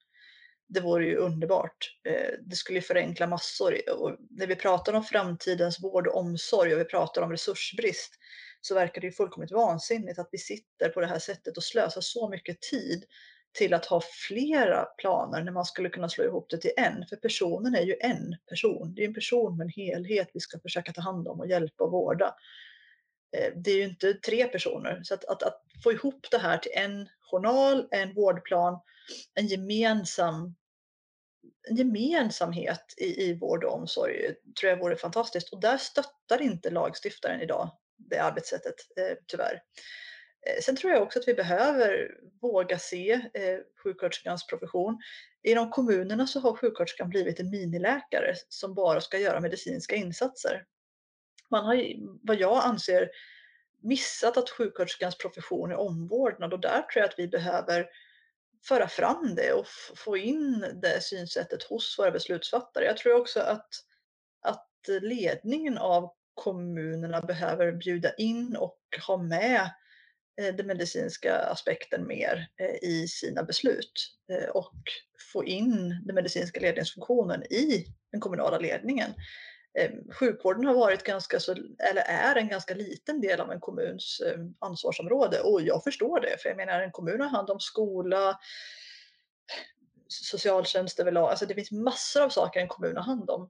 Det 0.68 0.80
vore 0.80 1.06
ju 1.06 1.16
underbart. 1.16 1.98
Eh, 2.10 2.34
det 2.42 2.56
skulle 2.56 2.82
förenkla 2.82 3.28
massor. 3.28 3.76
Och 4.00 4.18
när 4.30 4.48
vi 4.48 4.56
pratar 4.56 4.94
om 4.94 5.04
framtidens 5.04 5.84
vård 5.84 6.08
och 6.08 6.18
omsorg 6.18 6.74
och 6.74 6.80
vi 6.80 6.86
pratar 6.86 7.22
om 7.22 7.32
resursbrist 7.32 8.14
så 8.62 8.76
verkar 8.76 9.02
det 9.02 9.08
ju 9.08 9.14
fullkomligt 9.14 9.52
vansinnigt 9.52 10.20
att 10.20 10.30
vi 10.32 10.38
sitter 10.38 10.90
på 10.90 11.02
det 11.02 11.08
här 11.08 11.20
sättet 11.20 11.58
och 11.58 11.64
slösar 11.64 12.02
så 12.02 12.30
mycket 12.30 12.62
tid 12.62 13.06
till 13.54 13.74
att 13.74 13.86
ha 13.86 14.02
flera 14.28 14.86
planer 14.86 15.44
när 15.44 15.52
man 15.52 15.66
skulle 15.66 15.90
kunna 15.90 16.10
slå 16.10 16.24
ihop 16.24 16.50
det 16.50 16.58
till 16.58 16.72
en. 16.78 17.06
För 17.10 17.16
personen 17.16 17.76
är 17.76 17.82
ju 17.82 17.96
en 18.00 18.36
person. 18.50 18.94
Det 18.96 19.04
är 19.04 19.08
en 19.08 19.14
person 19.14 19.58
med 19.58 19.66
en 19.66 19.70
helhet 19.70 20.30
vi 20.34 20.40
ska 20.40 20.60
försöka 20.60 20.94
ta 20.94 21.02
hand 21.02 21.28
om 21.28 21.40
och 21.40 21.48
hjälpa 21.48 21.84
och 21.84 21.92
vårda. 21.92 22.36
Eh, 23.38 23.54
det 23.56 23.72
är 23.72 23.76
ju 23.76 23.84
inte 23.84 24.14
tre 24.14 24.48
personer. 24.48 25.02
Så 25.04 25.14
att, 25.14 25.26
att, 25.26 25.44
att 25.44 25.62
få 25.84 25.92
ihop 25.92 26.28
det 26.32 26.38
här 26.38 26.58
till 26.58 26.72
en 26.76 27.10
journal, 27.32 27.88
en 27.92 28.14
vårdplan, 28.14 28.80
en 29.34 29.48
gemensam 29.48 30.56
en 31.70 31.76
gemensamhet 31.76 32.94
i, 32.98 33.24
i 33.24 33.34
vård 33.34 33.64
och 33.64 33.74
omsorg 33.74 34.36
tror 34.60 34.70
jag 34.70 34.80
vore 34.80 34.96
fantastiskt. 34.96 35.54
Och 35.54 35.62
där 35.62 35.78
stöttar 35.78 36.42
inte 36.42 36.70
lagstiftaren 36.70 37.42
idag 37.42 37.70
det 37.98 38.20
arbetssättet, 38.20 38.76
eh, 38.98 39.18
tyvärr. 39.28 39.62
Eh, 40.48 40.62
sen 40.62 40.76
tror 40.76 40.94
jag 40.94 41.04
också 41.04 41.20
att 41.20 41.28
vi 41.28 41.34
behöver 41.34 42.18
våga 42.42 42.80
se 42.80 43.12
eh, 43.14 43.60
sjuksköterskans 43.84 44.48
profession. 44.48 45.00
Inom 45.44 45.72
kommunerna 45.72 46.28
så 46.28 46.40
har 46.40 46.56
sjuksköterskan 46.56 47.10
blivit 47.10 47.40
en 47.40 47.50
miniläkare 47.50 48.36
som 48.50 48.74
bara 48.74 49.02
ska 49.02 49.18
göra 49.18 49.40
medicinska 49.40 49.96
insatser. 49.96 50.66
Man 51.50 51.66
har, 51.66 51.86
vad 52.28 52.40
jag 52.40 52.64
anser, 52.64 53.10
missat 53.82 54.38
att 54.38 54.50
sjuksköterskans 54.50 55.18
profession 55.18 55.72
är 55.72 55.76
omvårdnad 55.76 56.54
och 56.54 56.60
där 56.60 56.82
tror 56.82 57.02
jag 57.02 57.06
att 57.06 57.20
vi 57.20 57.28
behöver 57.28 57.90
föra 58.68 58.88
fram 58.88 59.36
det 59.36 59.54
och 59.54 59.66
få 59.96 60.18
in 60.18 60.66
det 60.82 61.04
synsättet 61.04 61.64
hos 61.64 62.00
våra 62.00 62.12
beslutsfattare. 62.12 62.86
Jag 62.86 62.98
tror 62.98 63.22
också 63.22 63.40
att, 63.40 63.70
att 64.42 64.70
ledningen 65.02 65.78
av 65.78 66.14
kommunerna 66.34 67.22
behöver 67.22 67.72
bjuda 67.72 68.14
in 68.14 68.56
och 68.56 68.80
ha 69.08 69.18
med 69.18 69.62
Eh, 69.62 69.72
Eh, 70.40 70.56
den 70.56 70.68
medicinska 70.68 71.40
aspekten 71.40 72.08
mer 72.08 72.50
eh, 72.58 72.90
i 72.90 73.08
sina 73.08 73.44
beslut 73.44 73.94
eh, 74.32 74.50
och 74.50 74.74
få 75.34 75.46
in 75.46 76.02
den 76.06 76.16
medicinska 76.16 76.60
ledningsfunktionen 76.60 77.44
i 77.44 77.86
den 78.12 78.22
kommunala 78.22 78.60
ledningen. 78.60 79.14
Ehm, 79.80 80.12
sjukvården 80.20 80.66
har 80.66 80.74
varit 80.74 81.04
ganska 81.04 81.40
så, 81.40 81.52
eller 81.90 82.02
är 82.02 82.36
en 82.36 82.48
ganska 82.48 82.74
liten 82.74 83.22
del 83.22 83.42
av 83.42 83.52
en 83.52 83.60
kommuns 83.60 84.22
ehm, 84.22 84.54
ansvarsområde 84.60 85.40
och 85.40 85.62
jag 85.62 85.84
förstår 85.84 86.20
det. 86.20 86.42
För 86.42 86.50
jag 86.50 86.58
menar 86.58 86.82
en 86.82 86.92
kommun 86.92 87.22
har 87.22 87.30
hand 87.30 87.50
om 87.50 87.60
skola, 87.60 88.40
socialtjänst 90.08 91.00
överlag. 91.00 91.30
Alltså 91.30 91.46
det 91.46 91.56
finns 91.56 91.72
massor 91.72 92.22
av 92.22 92.30
saker 92.30 92.60
en 92.60 92.68
kommun 92.68 92.98
har 92.98 93.04
hand 93.04 93.30
om. 93.30 93.50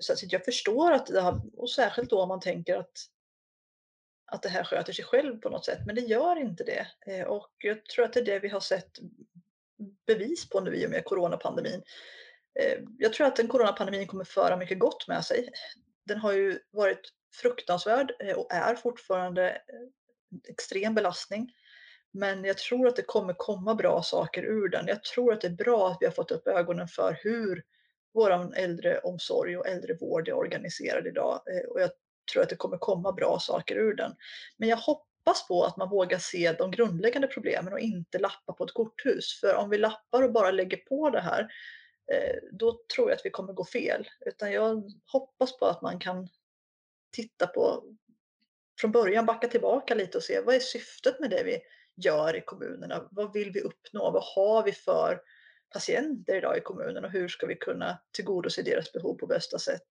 Så 0.00 0.14
jag 0.22 0.44
förstår 0.44 0.92
att 0.92 1.06
det 1.06 1.20
har, 1.20 1.40
och 1.56 1.70
särskilt 1.70 2.10
då 2.10 2.22
om 2.22 2.28
man 2.28 2.40
tänker 2.40 2.76
att 2.76 2.92
att 4.26 4.42
det 4.42 4.48
här 4.48 4.64
sköter 4.64 4.92
sig 4.92 5.04
själv 5.04 5.40
på 5.40 5.50
något 5.50 5.64
sätt, 5.64 5.78
men 5.86 5.94
det 5.94 6.00
gör 6.00 6.36
inte 6.36 6.64
det. 6.64 6.86
Eh, 7.06 7.26
och 7.26 7.50
jag 7.58 7.84
tror 7.84 8.04
att 8.04 8.12
det 8.12 8.20
är 8.20 8.24
det 8.24 8.38
vi 8.38 8.48
har 8.48 8.60
sett 8.60 8.98
bevis 10.06 10.48
på 10.48 10.60
nu 10.60 10.74
i 10.74 10.86
och 10.86 10.90
med 10.90 11.04
coronapandemin. 11.04 11.82
Eh, 12.60 12.78
jag 12.98 13.12
tror 13.12 13.26
att 13.26 13.36
den 13.36 13.48
coronapandemin 13.48 14.06
kommer 14.06 14.24
föra 14.24 14.56
mycket 14.56 14.78
gott 14.78 15.08
med 15.08 15.24
sig. 15.24 15.48
Den 16.04 16.18
har 16.18 16.32
ju 16.32 16.58
varit 16.70 17.12
fruktansvärd 17.34 18.12
eh, 18.20 18.36
och 18.36 18.52
är 18.52 18.74
fortfarande 18.74 19.62
extrem 20.48 20.94
belastning. 20.94 21.52
Men 22.12 22.44
jag 22.44 22.58
tror 22.58 22.88
att 22.88 22.96
det 22.96 23.02
kommer 23.02 23.34
komma 23.34 23.74
bra 23.74 24.02
saker 24.02 24.42
ur 24.42 24.68
den. 24.68 24.86
Jag 24.86 25.04
tror 25.04 25.32
att 25.32 25.40
det 25.40 25.46
är 25.46 25.64
bra 25.64 25.88
att 25.90 25.98
vi 26.00 26.06
har 26.06 26.12
fått 26.12 26.30
upp 26.30 26.48
ögonen 26.48 26.88
för 26.88 27.18
hur 27.22 27.62
vår 28.14 28.56
äldreomsorg 28.56 29.56
och 29.56 29.66
äldrevård 29.66 30.28
är 30.28 30.32
organiserad 30.32 31.06
idag. 31.06 31.40
Och 31.68 31.80
jag 31.80 31.90
tror 32.32 32.42
att 32.42 32.48
det 32.48 32.56
kommer 32.56 32.78
komma 32.78 33.12
bra 33.12 33.38
saker 33.38 33.76
ur 33.76 33.94
den. 33.94 34.14
Men 34.56 34.68
jag 34.68 34.76
hoppas 34.76 35.48
på 35.48 35.64
att 35.64 35.76
man 35.76 35.90
vågar 35.90 36.18
se 36.18 36.52
de 36.52 36.70
grundläggande 36.70 37.28
problemen 37.28 37.72
och 37.72 37.80
inte 37.80 38.18
lappa 38.18 38.52
på 38.52 38.64
ett 38.64 38.74
korthus. 38.74 39.40
För 39.40 39.54
om 39.54 39.70
vi 39.70 39.78
lappar 39.78 40.22
och 40.22 40.32
bara 40.32 40.50
lägger 40.50 40.76
på 40.76 41.10
det 41.10 41.20
här, 41.20 41.40
eh, 42.12 42.36
då 42.52 42.80
tror 42.94 43.10
jag 43.10 43.16
att 43.16 43.26
vi 43.26 43.30
kommer 43.30 43.52
gå 43.52 43.64
fel. 43.64 44.08
Utan 44.26 44.52
jag 44.52 44.82
hoppas 45.12 45.58
på 45.58 45.66
att 45.66 45.82
man 45.82 45.98
kan 45.98 46.28
titta 47.12 47.46
på 47.46 47.84
från 48.80 48.92
början 48.92 49.26
backa 49.26 49.48
tillbaka 49.48 49.94
lite 49.94 50.18
och 50.18 50.24
se 50.24 50.40
vad 50.40 50.54
är 50.54 50.60
syftet 50.60 51.20
med 51.20 51.30
det 51.30 51.42
vi 51.44 51.60
gör 51.96 52.36
i 52.36 52.40
kommunerna? 52.40 53.08
Vad 53.10 53.32
vill 53.32 53.50
vi 53.52 53.60
uppnå? 53.60 54.10
Vad 54.10 54.24
har 54.24 54.64
vi 54.64 54.72
för 54.72 55.20
patienter 55.72 56.36
idag 56.36 56.58
i 56.58 56.60
kommunen 56.60 57.04
och 57.04 57.10
hur 57.10 57.28
ska 57.28 57.46
vi 57.46 57.56
kunna 57.56 57.98
tillgodose 58.12 58.62
deras 58.62 58.92
behov 58.92 59.14
på 59.14 59.26
bästa 59.26 59.58
sätt? 59.58 59.88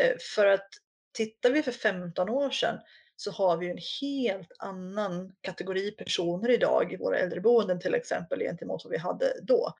Eh, 0.00 0.16
för 0.34 0.46
att 0.46 0.68
tittar 1.16 1.50
vi 1.50 1.62
för 1.62 1.72
15 1.72 2.28
år 2.28 2.50
sedan 2.50 2.78
så 3.16 3.30
har 3.30 3.56
vi 3.56 3.70
en 3.70 3.78
helt 4.00 4.52
annan 4.58 5.32
kategori 5.40 5.90
personer 5.90 6.50
idag 6.50 6.92
i 6.92 6.96
våra 6.96 7.18
äldreboenden 7.18 7.80
till 7.80 7.94
exempel 7.94 8.40
gentemot 8.40 8.84
vad 8.84 8.90
vi 8.90 8.98
hade 8.98 9.32
då. 9.42 9.72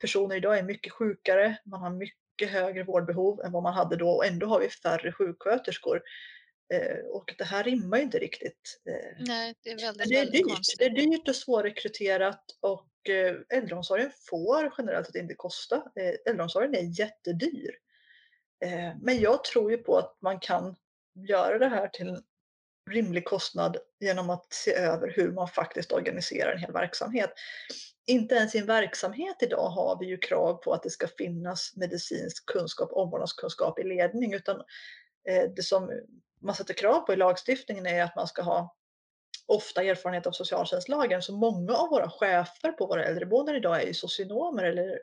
Personer 0.00 0.36
idag 0.36 0.58
är 0.58 0.62
mycket 0.62 0.92
sjukare, 0.92 1.58
man 1.64 1.80
har 1.80 1.90
mycket 1.90 2.50
högre 2.50 2.84
vårdbehov 2.84 3.40
än 3.44 3.52
vad 3.52 3.62
man 3.62 3.74
hade 3.74 3.96
då 3.96 4.10
och 4.10 4.26
ändå 4.26 4.46
har 4.46 4.60
vi 4.60 4.68
färre 4.68 5.12
sjuksköterskor. 5.12 6.02
Eh, 6.74 7.06
och 7.10 7.34
det 7.38 7.44
här 7.44 7.64
rimmar 7.64 7.96
ju 7.96 8.02
inte 8.02 8.18
riktigt. 8.18 8.80
Eh, 8.88 9.24
Nej, 9.26 9.54
det 9.62 9.70
är 9.70 9.80
väldigt, 9.80 10.08
det 10.08 10.14
är 10.14 10.18
väldigt 10.18 10.32
dyrt. 10.32 10.46
Det 10.46 10.50
är 10.50 10.54
konstigt. 10.54 10.94
dyrt 10.94 11.28
och 11.28 11.36
svårrekryterat 11.36 12.44
och 12.60 13.08
eh, 13.08 13.58
äldreomsorgen 13.58 14.10
får 14.30 14.74
generellt 14.78 15.06
sett 15.06 15.16
inte 15.16 15.34
kosta. 15.34 15.76
Eh, 15.76 16.30
äldreomsorgen 16.30 16.74
är 16.74 17.00
jättedyr. 17.00 17.70
Eh, 18.64 18.92
men 19.02 19.20
jag 19.20 19.44
tror 19.44 19.70
ju 19.70 19.78
på 19.78 19.98
att 19.98 20.16
man 20.22 20.40
kan 20.40 20.76
göra 21.28 21.58
det 21.58 21.68
här 21.68 21.88
till 21.88 22.08
en 22.08 22.22
rimlig 22.90 23.24
kostnad 23.24 23.76
genom 24.00 24.30
att 24.30 24.52
se 24.52 24.74
över 24.74 25.12
hur 25.16 25.32
man 25.32 25.48
faktiskt 25.48 25.92
organiserar 25.92 26.52
en 26.52 26.58
hel 26.58 26.72
verksamhet. 26.72 27.32
Inte 28.06 28.34
ens 28.34 28.54
i 28.54 28.58
en 28.58 28.66
verksamhet 28.66 29.36
idag 29.40 29.68
har 29.68 29.98
vi 30.00 30.06
ju 30.06 30.18
krav 30.18 30.54
på 30.54 30.72
att 30.72 30.82
det 30.82 30.90
ska 30.90 31.08
finnas 31.08 31.72
medicinsk 31.76 32.46
kunskap, 32.46 32.92
omvårdnadskunskap 32.92 33.78
i 33.78 33.84
ledning, 33.84 34.34
utan 34.34 34.56
eh, 35.28 35.50
det 35.56 35.62
som 35.62 35.90
man 36.40 36.54
sätter 36.54 36.74
krav 36.74 37.00
på 37.00 37.12
i 37.12 37.16
lagstiftningen 37.16 37.86
är 37.86 38.04
att 38.04 38.16
man 38.16 38.26
ska 38.26 38.42
ha 38.42 38.76
ofta 39.50 39.82
erfarenhet 39.82 40.26
av 40.26 40.32
socialtjänstlagen. 40.32 41.22
Så 41.22 41.32
många 41.36 41.72
av 41.74 41.88
våra 41.88 42.10
chefer 42.10 42.72
på 42.72 42.86
våra 42.86 43.04
äldreboenden 43.04 43.56
idag 43.56 43.82
är 43.82 43.86
ju 43.86 43.94
socionomer 43.94 44.64
eller 44.64 45.00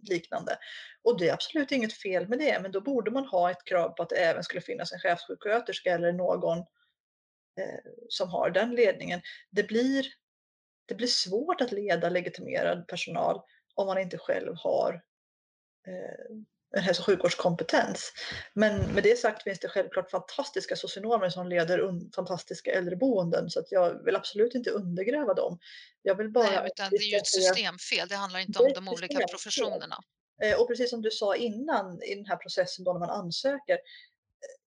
liknande. 0.00 0.58
Och 1.02 1.18
det 1.18 1.28
är 1.28 1.32
absolut 1.32 1.72
inget 1.72 1.92
fel 1.92 2.28
med 2.28 2.38
det, 2.38 2.58
men 2.62 2.72
då 2.72 2.80
borde 2.80 3.10
man 3.10 3.26
ha 3.26 3.50
ett 3.50 3.64
krav 3.64 3.88
på 3.88 4.02
att 4.02 4.08
det 4.08 4.16
även 4.16 4.44
skulle 4.44 4.60
finnas 4.60 4.92
en 4.92 4.98
chefssjuksköterska 4.98 5.94
eller 5.94 6.12
någon 6.12 6.58
eh, 6.58 7.92
som 8.08 8.28
har 8.28 8.50
den 8.50 8.74
ledningen. 8.74 9.20
Det 9.50 9.62
blir, 9.62 10.06
det 10.86 10.94
blir 10.94 11.06
svårt 11.06 11.60
att 11.60 11.72
leda 11.72 12.08
legitimerad 12.08 12.88
personal 12.88 13.40
om 13.74 13.86
man 13.86 13.98
inte 13.98 14.18
själv 14.18 14.54
har 14.56 15.02
eh, 15.86 16.36
en 16.76 16.82
hälso 16.82 17.02
och 17.02 17.06
sjukvårdskompetens. 17.06 18.12
Men 18.54 18.94
med 18.94 19.02
det 19.02 19.18
sagt 19.18 19.42
finns 19.42 19.60
det 19.60 19.68
självklart 19.68 20.10
fantastiska 20.10 20.76
socionomer 20.76 21.30
som 21.30 21.48
leder 21.48 22.12
fantastiska 22.14 22.72
äldreboenden 22.72 23.50
så 23.50 23.60
att 23.60 23.72
jag 23.72 24.04
vill 24.04 24.16
absolut 24.16 24.54
inte 24.54 24.70
undergräva 24.70 25.34
dem. 25.34 25.58
Jag 26.02 26.14
vill 26.14 26.30
bara 26.30 26.50
Nej, 26.50 26.70
utan 26.72 26.90
det 26.90 26.96
är 26.96 27.10
ju 27.10 27.16
ett 27.16 27.26
systemfel. 27.26 28.08
Det 28.08 28.14
handlar 28.16 28.40
inte 28.40 28.58
det 28.58 28.64
om 28.64 28.72
de 28.84 28.88
olika 28.88 29.26
professionerna. 29.26 29.96
Eh, 30.42 30.60
Och 30.60 30.68
precis 30.68 30.90
som 30.90 31.02
du 31.02 31.10
sa 31.10 31.36
innan 31.36 32.02
i 32.02 32.14
den 32.14 32.26
här 32.26 32.36
processen 32.36 32.84
då 32.84 32.92
när 32.92 33.00
man 33.00 33.10
ansöker. 33.10 33.78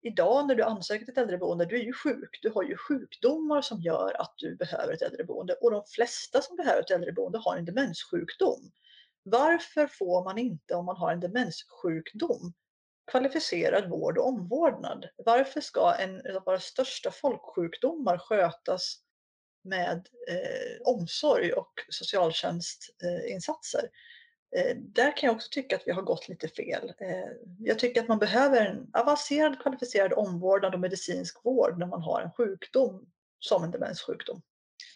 Idag 0.02 0.48
när 0.48 0.56
du 0.56 0.64
ansöker 0.64 1.06
till 1.06 1.12
ett 1.12 1.18
äldreboende, 1.18 1.66
du 1.66 1.80
är 1.80 1.84
ju 1.84 1.94
sjuk. 1.94 2.40
Du 2.42 2.50
har 2.50 2.64
ju 2.64 2.78
sjukdomar 2.78 3.62
som 3.62 3.82
gör 3.82 4.22
att 4.22 4.34
du 4.38 4.56
behöver 4.56 4.94
ett 4.94 5.02
äldreboende 5.02 5.54
och 5.54 5.72
de 5.72 5.84
flesta 5.86 6.42
som 6.42 6.56
behöver 6.56 6.82
ett 6.82 6.92
äldreboende 6.92 7.40
har 7.40 7.58
en 7.58 7.66
demenssjukdom. 7.66 8.72
Varför 9.24 9.88
får 9.88 10.24
man 10.24 10.38
inte 10.38 10.76
om 10.76 10.86
man 10.86 10.98
har 10.98 11.12
en 11.12 11.20
demenssjukdom 11.20 12.54
kvalificerad 13.12 13.90
vård 13.90 14.18
och 14.18 14.28
omvårdnad? 14.28 15.06
Varför 15.26 15.62
ska 15.62 15.94
en 15.94 16.36
av 16.36 16.44
våra 16.46 16.60
största 16.60 17.12
folksjukdomar 17.12 18.18
skötas 18.18 18.96
med 19.64 20.08
eh, 20.30 20.82
omsorg 20.86 21.54
och 21.54 21.74
socialtjänstinsatser? 21.90 23.84
Eh. 23.84 23.90
Eh, 24.56 24.78
där 24.78 25.18
kan 25.18 25.28
jag 25.28 25.36
också 25.36 25.48
tycka 25.52 25.76
att 25.76 25.84
vi 25.86 25.92
har 25.92 26.02
gått 26.02 26.30
lite 26.30 26.48
fel. 26.48 26.94
Eh, 27.00 27.32
jag 27.60 27.80
tycker 27.80 28.02
att 28.02 28.08
man 28.08 28.20
behöver 28.20 28.66
en 28.66 28.90
avancerad 28.94 29.62
kvalificerad 29.62 30.14
omvårdnad 30.14 30.74
och 30.74 30.80
medicinsk 30.80 31.46
vård 31.46 31.80
när 31.80 31.88
man 31.88 32.02
har 32.02 32.22
en 32.22 32.32
sjukdom 32.32 33.06
som 33.40 33.64
en 33.64 33.72
demenssjukdom. 33.72 34.42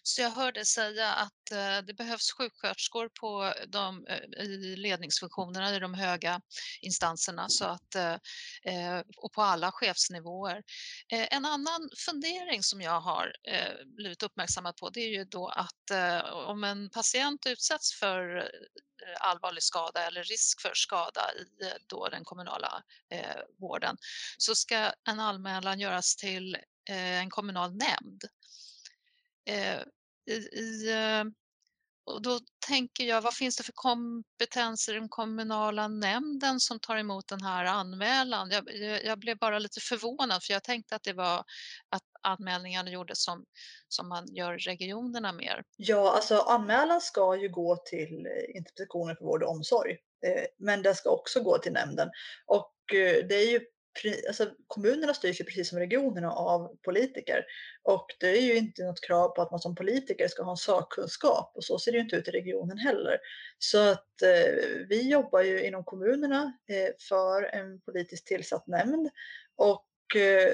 Så 0.08 0.22
jag 0.22 0.30
hörde 0.30 0.66
säga 0.66 1.14
att 1.14 1.52
eh, 1.52 1.86
det 1.88 1.94
behövs 1.94 2.32
sjuksköterskor 2.32 3.10
på 3.20 3.54
de, 3.68 4.06
eh, 4.08 4.44
i 4.44 4.76
ledningsfunktionerna 4.76 5.76
i 5.76 5.80
de 5.80 5.94
höga 5.94 6.42
instanserna 6.82 7.50
så 7.50 7.66
att, 7.66 7.96
eh, 7.96 9.02
och 9.18 9.34
på 9.34 9.42
alla 9.42 9.72
chefsnivåer. 9.72 10.64
En 11.10 11.46
annan 11.46 11.90
fundering 12.06 12.64
som 12.64 12.82
jag 12.82 13.02
har 13.02 13.34
blivit 13.86 14.24
uppmärksammad 14.24 14.76
på 14.76 14.90
det 14.90 15.00
är 15.00 15.10
ju 15.10 15.24
då 15.24 15.48
att 15.48 15.92
om 16.48 16.64
en 16.64 16.90
patient 16.90 17.46
utsätts 17.46 18.00
för 18.00 18.50
allvarlig 19.20 19.64
skada 19.64 20.08
eller 20.08 20.24
risk 20.24 20.62
för 20.62 20.72
skada 20.74 21.22
i 21.34 21.46
då 21.88 22.10
den 22.10 22.24
kommunala 22.24 22.84
eh, 23.12 23.42
vården 23.60 23.98
så 24.38 24.56
ska 24.56 24.92
en 25.10 25.20
anmälan 25.20 25.80
göras 25.80 26.16
till 26.16 26.56
eh, 26.90 27.22
en 27.22 27.30
kommunal 27.30 27.72
nämnd. 27.72 28.24
Eh, 29.46 29.82
i, 30.28 30.34
i, 30.34 30.92
eh, 30.92 31.24
och 32.06 32.22
då 32.22 32.40
tänker 32.68 33.04
jag, 33.04 33.22
vad 33.22 33.34
finns 33.34 33.56
det 33.56 33.64
för 33.64 33.74
kompetenser 33.76 34.94
i 34.96 35.00
den 35.00 35.10
kommunala 35.10 35.88
nämnden 35.88 36.60
som 36.60 36.80
tar 36.80 36.98
emot 36.98 37.28
den 37.28 37.42
här 37.42 37.66
anmälan? 37.66 38.50
Jag, 38.52 38.70
jag, 39.06 39.20
blev 39.20 39.38
bara 39.38 39.60
lite 39.60 39.80
förvånad 39.80 40.44
för 40.44 40.54
jag 40.54 40.64
tänkte 40.64 40.96
att 40.96 41.04
det 41.04 41.14
var 41.14 41.44
att 41.90 42.04
anmälningarna 42.22 42.92
gjordes 42.92 43.24
som, 43.24 43.46
som 43.88 44.10
man 44.10 44.26
gör 44.28 44.58
regionerna 44.58 45.32
mer. 45.34 45.64
Ja, 45.78 46.12
alltså 46.16 46.40
anmälan 46.40 47.02
ska 47.02 47.36
ju 47.36 47.50
gå 47.50 47.76
till 47.76 48.26
eh, 48.26 48.58
Inspektionen 48.58 49.16
för 49.16 49.26
vård 49.26 49.44
och 49.44 49.52
omsorg, 49.52 49.92
eh, 50.26 50.46
men 50.58 50.82
den 50.82 50.96
ska 50.96 51.10
också 51.10 51.44
gå 51.44 51.58
till 51.58 51.74
nämnden. 51.74 52.10
Och 52.46 52.74
eh, 52.94 53.26
det 53.28 53.36
är 53.36 53.52
ju 53.52 53.62
alltså, 54.28 54.52
kommunerna 54.68 55.14
styrs 55.14 55.42
ju 55.42 55.46
precis 55.46 55.70
som 55.70 55.80
regionerna 55.80 56.32
av 56.32 56.76
politiker 56.84 57.46
och 57.84 58.06
det 58.20 58.28
är 58.28 58.42
ju 58.42 58.56
inte 58.56 58.84
något 58.84 59.02
krav 59.02 59.30
på 59.30 59.42
att 59.42 59.52
man 59.52 59.60
som 59.60 59.76
politiker 59.76 60.28
ska 60.28 60.44
ha 60.44 60.52
en 60.52 60.58
sakkunskap 60.58 61.52
och 61.56 61.64
så 61.64 61.80
ser 61.80 61.92
det 61.92 61.98
ju 61.98 62.04
inte 62.04 62.16
ut 62.16 62.28
i 62.28 62.32
regionen 62.32 62.78
heller. 62.78 63.18
Så 63.60 63.78
att 63.78 64.22
eh, 64.22 64.86
vi 64.90 65.10
jobbar 65.10 65.42
ju 65.42 65.64
inom 65.64 65.84
kommunerna 65.84 66.54
eh, 66.70 66.94
för 67.10 67.44
en 67.44 67.82
politiskt 67.82 68.28
tillsatt 68.28 68.68
nämnd 68.68 69.10
och 69.56 70.16
eh, 70.16 70.54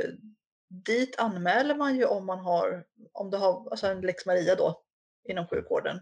dit 0.69 1.19
anmäler 1.19 1.75
man 1.75 1.97
ju 1.97 2.05
om 2.05 2.25
man 2.25 2.39
har 2.39 2.85
om 3.11 3.31
det 3.31 3.37
har 3.37 3.67
alltså 3.71 3.87
en 3.87 4.01
lex 4.01 4.25
Maria 4.25 4.55
då 4.55 4.81
inom 5.29 5.47
sjukvården. 5.47 5.99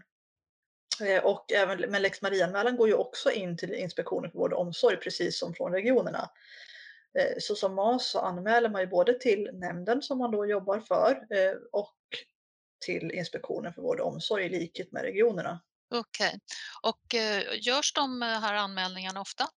Eh, 1.00 1.24
och 1.24 1.52
även, 1.52 1.90
men 1.90 2.02
lex 2.02 2.22
Maria-anmälan 2.22 2.76
går 2.76 2.88
ju 2.88 2.94
också 2.94 3.30
in 3.30 3.56
till 3.56 3.74
Inspektionen 3.74 4.30
för 4.30 4.38
vård 4.38 4.52
och 4.52 4.60
omsorg 4.60 4.96
precis 4.96 5.38
som 5.38 5.54
från 5.54 5.72
regionerna. 5.72 6.30
Eh, 7.18 7.34
Så 7.38 7.54
som 7.54 7.74
MAS 7.74 8.10
så 8.10 8.18
anmäler 8.18 8.68
man 8.70 8.80
ju 8.80 8.86
både 8.86 9.18
till 9.18 9.50
nämnden 9.52 10.02
som 10.02 10.18
man 10.18 10.30
då 10.30 10.46
jobbar 10.46 10.80
för 10.80 11.10
eh, 11.10 11.52
och 11.72 11.96
till 12.86 13.10
Inspektionen 13.10 13.74
för 13.74 13.82
vård 13.82 14.00
och 14.00 14.08
omsorg 14.08 14.46
i 14.46 14.48
likhet 14.48 14.92
med 14.92 15.02
regionerna. 15.02 15.60
Okej. 15.94 16.38
Och 16.82 17.14
eh, 17.14 17.42
görs 17.60 17.92
de 17.92 18.22
här 18.22 18.54
anmälningarna 18.54 19.20
ofta? 19.20 19.48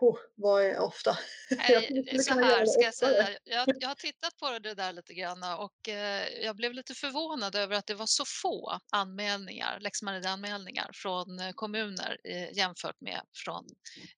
Huh, 0.00 0.14
vad 0.34 0.62
är 0.64 0.78
ofta? 0.78 1.18
Nej, 1.50 2.20
så 2.20 2.34
här 2.34 2.66
ska 2.66 2.82
jag 2.82 2.94
säga. 2.94 3.28
Jag, 3.44 3.68
jag 3.80 3.88
har 3.88 3.94
tittat 3.94 4.36
på 4.36 4.58
det 4.58 4.74
där 4.74 4.92
lite 4.92 5.14
grann 5.14 5.42
och 5.58 5.88
eh, 5.88 6.28
jag 6.28 6.56
blev 6.56 6.72
lite 6.72 6.94
förvånad 6.94 7.54
över 7.54 7.76
att 7.76 7.86
det 7.86 7.94
var 7.94 8.06
så 8.06 8.24
få 8.42 8.80
anmälningar, 8.92 9.80
lex 9.80 10.02
Maria-anmälningar 10.02 10.90
från 10.94 11.52
kommuner 11.54 12.18
eh, 12.24 12.52
jämfört 12.52 13.00
med 13.00 13.20
från 13.44 13.66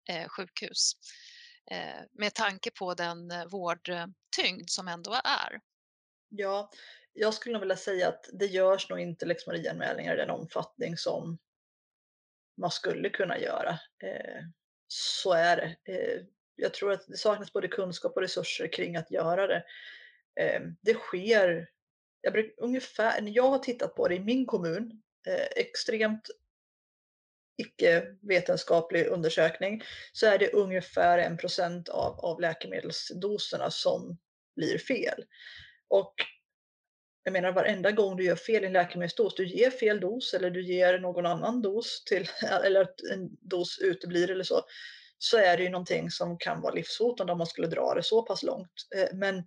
eh, 0.09 0.29
sjukhus. 0.29 0.93
Eh, 1.70 2.02
med 2.12 2.35
tanke 2.35 2.70
på 2.70 2.94
den 2.94 3.31
eh, 3.31 3.46
vårdtyngd 3.46 4.70
som 4.70 4.88
ändå 4.88 5.12
är. 5.24 5.61
Ja, 6.28 6.70
jag 7.12 7.35
skulle 7.35 7.52
nog 7.52 7.61
vilja 7.61 7.76
säga 7.76 8.09
att 8.09 8.28
det 8.33 8.46
görs 8.46 8.90
nog 8.90 9.00
inte 9.00 9.26
liksom 9.26 9.52
lex 9.52 9.62
Maria-anmälningar 9.62 10.14
i 10.14 10.16
den 10.16 10.31
omfattning 10.31 10.96
som 10.96 11.38
man 12.57 12.70
skulle 12.70 13.11
kunna 13.11 13.38
göra. 13.38 13.78
Eh, 14.04 14.42
så 14.88 15.33
är 15.33 15.57
det. 15.57 16.26
Jag 16.57 16.74
tror 16.74 16.92
att 16.92 17.07
det 17.07 17.16
saknas 17.16 17.52
både 17.52 17.68
kunskap 17.68 18.16
och 18.16 18.22
resurser 18.22 18.72
kring 18.72 18.96
att 18.96 19.11
göra 19.11 19.46
det. 19.46 19.64
Det 20.81 20.94
sker, 20.94 21.68
jag 22.20 22.33
bruk, 22.33 22.54
ungefär, 22.59 23.20
när 23.20 23.33
jag 23.37 23.50
har 23.50 23.59
tittat 23.59 23.94
på 23.94 24.09
det 24.09 24.14
i 24.14 24.20
min 24.20 24.46
kommun, 24.46 25.02
extremt 25.57 26.28
icke-vetenskaplig 27.59 29.07
undersökning, 29.07 29.83
så 30.12 30.27
är 30.27 30.38
det 30.38 30.53
ungefär 30.53 31.18
1 31.18 31.88
av, 31.88 32.21
av 32.21 32.40
läkemedelsdoserna 32.40 33.71
som 33.71 34.18
blir 34.57 34.79
fel. 34.79 35.25
Och 35.88 36.14
Jag 37.23 37.33
menar 37.33 37.53
varenda 37.53 37.90
gång 37.90 38.16
du 38.16 38.25
gör 38.25 38.37
fel 38.37 38.64
i 38.64 38.66
en 38.66 38.73
läkemedelsdos, 38.73 39.35
du 39.35 39.47
ger 39.47 39.71
fel 39.71 40.01
dos 40.01 40.35
eller 40.35 40.51
du 40.51 40.62
ger 40.66 40.99
någon 40.99 41.27
annan 41.27 41.62
dos 41.62 42.05
till 42.05 42.29
eller 42.64 42.81
att 42.81 43.01
en 43.12 43.37
dos 43.40 43.79
uteblir 43.79 44.31
eller 44.31 44.44
så, 44.44 44.62
så 45.18 45.38
är 45.38 45.57
det 45.57 45.62
ju 45.62 45.68
någonting 45.68 46.11
som 46.11 46.38
kan 46.38 46.61
vara 46.61 46.75
livshotande 46.75 47.33
om 47.33 47.38
man 47.38 47.47
skulle 47.47 47.66
dra 47.66 47.94
det 47.94 48.03
så 48.03 48.23
pass 48.23 48.42
långt. 48.42 48.87
Eh, 48.97 49.16
men 49.16 49.47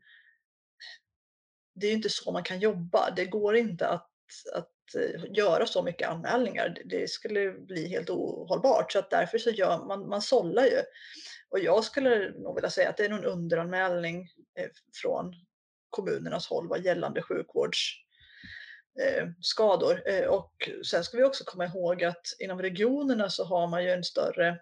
det 1.76 1.88
är 1.88 1.90
ju 1.90 1.96
inte 1.96 2.10
så 2.10 2.32
man 2.32 2.44
kan 2.44 2.60
jobba. 2.60 3.12
Det 3.16 3.26
går 3.26 3.56
inte 3.56 3.88
att 3.88 4.08
att 4.54 4.70
Eh, 4.96 5.22
göra 5.30 5.66
så 5.66 5.84
mycket 5.84 6.10
anmälningar. 6.10 6.78
Det 6.86 7.10
skulle 7.10 7.52
bli 7.52 7.88
helt 7.88 8.10
ohållbart 8.10 8.92
så 8.92 9.00
att 9.00 9.10
därför 9.10 9.38
så 9.38 9.50
gör 9.50 9.86
man, 9.86 10.10
man 10.10 10.22
sållar 10.22 10.64
ju. 10.64 10.82
Och 11.50 11.60
jag 11.60 11.84
skulle 11.84 12.32
nog 12.32 12.56
vilja 12.56 12.70
säga 12.70 12.90
att 12.90 12.98
det 12.98 13.06
är 13.06 13.10
någon 13.10 13.26
underanmälning 13.26 14.30
eh, 14.60 14.70
från 15.02 15.34
kommunernas 15.90 16.48
håll 16.48 16.68
vad 16.68 16.86
gällande 16.86 17.22
sjukvårdsskador. 17.22 20.02
Eh, 20.06 20.16
eh, 20.16 20.28
och 20.28 20.70
sen 20.86 21.04
ska 21.04 21.18
vi 21.18 21.24
också 21.24 21.44
komma 21.44 21.66
ihåg 21.66 22.04
att 22.04 22.26
inom 22.40 22.62
regionerna 22.62 23.30
så 23.30 23.44
har 23.44 23.68
man 23.68 23.84
ju 23.84 23.90
en 23.90 24.04
större 24.04 24.60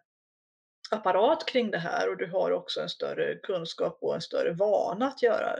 apparat 0.92 1.46
kring 1.46 1.72
det 1.72 1.78
här 1.78 2.10
och 2.10 2.18
du 2.18 2.32
har 2.32 2.52
också 2.52 2.82
en 2.82 2.90
större 2.90 3.36
kunskap 3.36 3.98
och 4.02 4.16
en 4.16 4.22
större 4.22 4.54
vana 4.54 5.08
att 5.08 5.24
göra. 5.24 5.56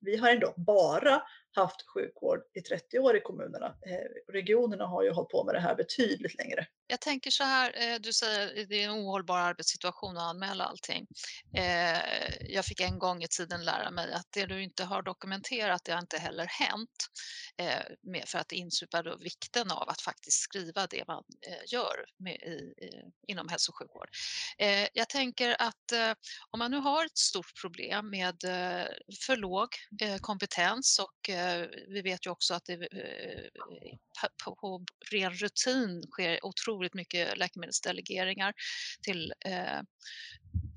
Vi 0.00 0.16
har 0.16 0.30
ändå 0.30 0.54
bara 0.56 1.22
haft 1.56 1.82
sjukvård 1.86 2.40
i 2.54 2.60
30 2.60 2.98
år 2.98 3.16
i 3.16 3.20
kommunerna. 3.20 3.66
Eh, 3.66 4.32
regionerna 4.32 4.86
har 4.86 5.02
ju 5.02 5.10
hållit 5.10 5.30
på 5.30 5.44
med 5.44 5.54
det 5.54 5.60
här 5.60 5.74
betydligt 5.74 6.38
längre. 6.38 6.66
Jag 6.86 7.00
tänker 7.00 7.30
så 7.30 7.44
här, 7.44 7.72
eh, 7.76 7.98
du 8.00 8.12
säger 8.12 8.62
att 8.62 8.68
det 8.68 8.82
är 8.82 8.88
en 8.88 8.94
ohållbar 8.94 9.38
arbetssituation 9.38 10.16
att 10.16 10.22
anmäla 10.22 10.64
allting. 10.64 11.06
Eh, 11.56 11.98
jag 12.40 12.64
fick 12.64 12.80
en 12.80 12.98
gång 12.98 13.22
i 13.22 13.28
tiden 13.28 13.64
lära 13.64 13.90
mig 13.90 14.12
att 14.12 14.26
det 14.30 14.46
du 14.46 14.62
inte 14.62 14.84
har 14.84 15.02
dokumenterat, 15.02 15.84
det 15.84 15.92
har 15.92 16.00
inte 16.00 16.18
heller 16.18 16.46
hänt. 16.46 16.90
För 18.26 18.38
att 18.38 18.52
insupa 18.52 19.02
då 19.02 19.16
vikten 19.16 19.70
av 19.70 19.88
att 19.88 20.00
faktiskt 20.00 20.40
skriva 20.40 20.86
det 20.86 21.04
man 21.06 21.24
gör 21.72 22.04
inom 23.26 23.48
hälso 23.48 23.72
och 23.72 23.78
sjukvård. 23.78 24.08
Jag 24.92 25.08
tänker 25.08 25.62
att 25.62 25.92
om 26.50 26.58
man 26.58 26.70
nu 26.70 26.76
har 26.76 27.04
ett 27.04 27.18
stort 27.18 27.60
problem 27.60 28.10
med 28.10 28.36
för 29.26 29.36
låg 29.36 29.68
kompetens 30.20 30.98
och 30.98 31.30
vi 31.88 32.02
vet 32.02 32.26
ju 32.26 32.30
också 32.30 32.54
att 32.54 32.64
det 32.64 32.88
på 34.44 34.84
ren 35.10 35.32
rutin 35.32 36.02
sker 36.02 36.44
otroligt 36.44 36.73
otroligt 36.74 36.94
mycket 36.94 37.38
läkemedelsdelegeringar 37.38 38.54
till 39.02 39.32
eh, 39.44 39.80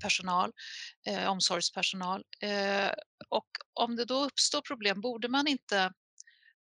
personal, 0.02 0.52
eh, 1.06 1.30
omsorgspersonal. 1.30 2.24
Eh, 2.42 2.90
och 3.28 3.48
om 3.72 3.96
det 3.96 4.04
då 4.04 4.24
uppstår 4.24 4.60
problem, 4.60 5.00
borde 5.00 5.28
man 5.28 5.46
inte 5.46 5.92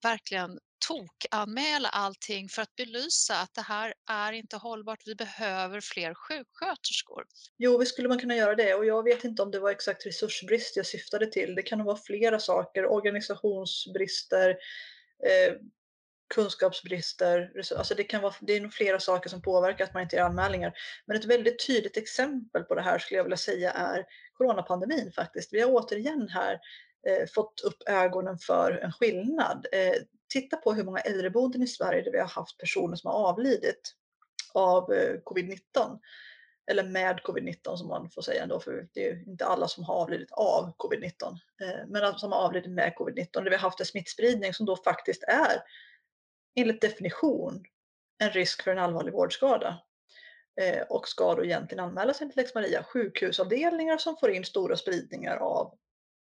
verkligen 0.03 0.59
tokanmäla 0.89 1.89
allting 1.89 2.49
för 2.49 2.63
att 2.63 2.77
belysa 2.77 3.41
att 3.41 3.55
det 3.55 3.63
här 3.63 3.95
är 4.11 4.33
inte 4.33 4.57
hållbart. 4.57 5.03
Vi 5.07 5.15
behöver 5.15 5.81
fler 5.81 6.15
sjuksköterskor. 6.15 7.25
Jo, 7.59 7.79
visst 7.79 7.93
skulle 7.93 8.09
man 8.09 8.19
kunna 8.19 8.37
göra 8.37 8.55
det 8.55 8.75
och 8.75 8.87
jag 8.87 9.03
vet 9.03 9.25
inte 9.25 9.43
om 9.43 9.51
det 9.51 9.59
var 9.59 9.71
exakt 9.71 10.07
resursbrist 10.07 10.77
jag 10.77 10.87
syftade 10.87 11.27
till. 11.27 11.55
Det 11.55 11.63
kan 11.63 11.85
vara 11.85 11.97
flera 11.97 12.41
saker, 12.41 12.87
organisationsbrister, 12.87 14.51
eh, 15.27 15.55
kunskapsbrister. 16.35 17.53
Alltså 17.77 17.95
det, 17.95 18.05
kan 18.05 18.23
vara, 18.23 18.35
det 18.41 18.57
är 18.57 18.61
nog 18.61 18.73
flera 18.73 19.01
saker 19.01 19.31
som 19.31 19.43
påverkar 19.43 19.85
att 19.85 19.95
man 19.95 20.03
inte 20.03 20.17
gör 20.17 20.25
anmälningar. 20.25 20.73
Men 21.07 21.17
ett 21.17 21.25
väldigt 21.25 21.67
tydligt 21.67 21.97
exempel 21.97 22.63
på 22.63 22.75
det 22.75 22.83
här 22.83 22.99
skulle 22.99 23.19
jag 23.19 23.25
vilja 23.25 23.37
säga 23.37 23.71
är 23.71 24.05
coronapandemin 24.33 25.13
faktiskt. 25.13 25.53
Vi 25.53 25.61
har 25.61 25.71
återigen 25.71 26.29
här 26.29 26.61
eh, 27.09 27.27
fått 27.35 27.61
upp 27.61 27.89
ögonen 27.89 28.39
för 28.39 28.73
en 28.73 28.93
skillnad. 28.93 29.67
Eh, 29.73 29.95
titta 30.29 30.57
på 30.57 30.73
hur 30.73 30.85
många 30.85 31.01
äldreboenden 31.01 31.63
i 31.63 31.67
Sverige 31.67 32.03
där 32.03 32.13
vi 32.13 32.19
har 32.19 32.29
haft 32.29 32.59
personer 32.59 32.97
som 32.97 33.11
har 33.11 33.29
avlidit 33.29 33.95
av 34.55 34.93
eh, 34.93 35.15
covid-19. 35.25 35.99
Eller 36.71 36.85
med 36.85 37.21
covid-19 37.25 37.77
som 37.77 37.89
man 37.89 38.11
får 38.11 38.23
säga 38.23 38.43
ändå, 38.43 38.61
för 38.61 38.89
det 38.95 39.07
är 39.07 39.15
ju 39.15 39.25
inte 39.27 39.45
alla 39.45 39.69
som 39.69 39.85
har 39.85 39.95
avlidit 39.95 40.33
av 40.33 40.77
covid-19. 40.77 41.13
Eh, 41.63 41.87
men 41.89 42.19
som 42.19 42.33
har 42.33 42.39
avlidit 42.39 42.71
med 42.71 42.93
covid-19, 42.99 43.29
där 43.33 43.43
vi 43.43 43.51
har 43.51 43.59
haft 43.59 43.81
en 43.81 43.87
smittspridning 43.87 44.55
som 44.55 44.67
då 44.67 44.77
faktiskt 44.77 45.23
är 45.23 45.63
enligt 46.57 46.81
definition 46.81 47.65
en 48.19 48.31
risk 48.31 48.63
för 48.63 48.71
en 48.71 48.79
allvarlig 48.79 49.13
vårdskada. 49.13 49.83
Eh, 50.61 50.83
och 50.83 51.09
ska 51.09 51.35
då 51.35 51.45
egentligen 51.45 51.85
anmälas 51.85 52.21
enligt 52.21 52.37
lex 52.37 52.55
Maria. 52.55 52.83
Sjukhusavdelningar 52.83 53.99
som 53.99 54.17
får 54.17 54.31
in 54.31 54.45
stora 54.45 54.77
spridningar 54.77 55.37
av 55.37 55.79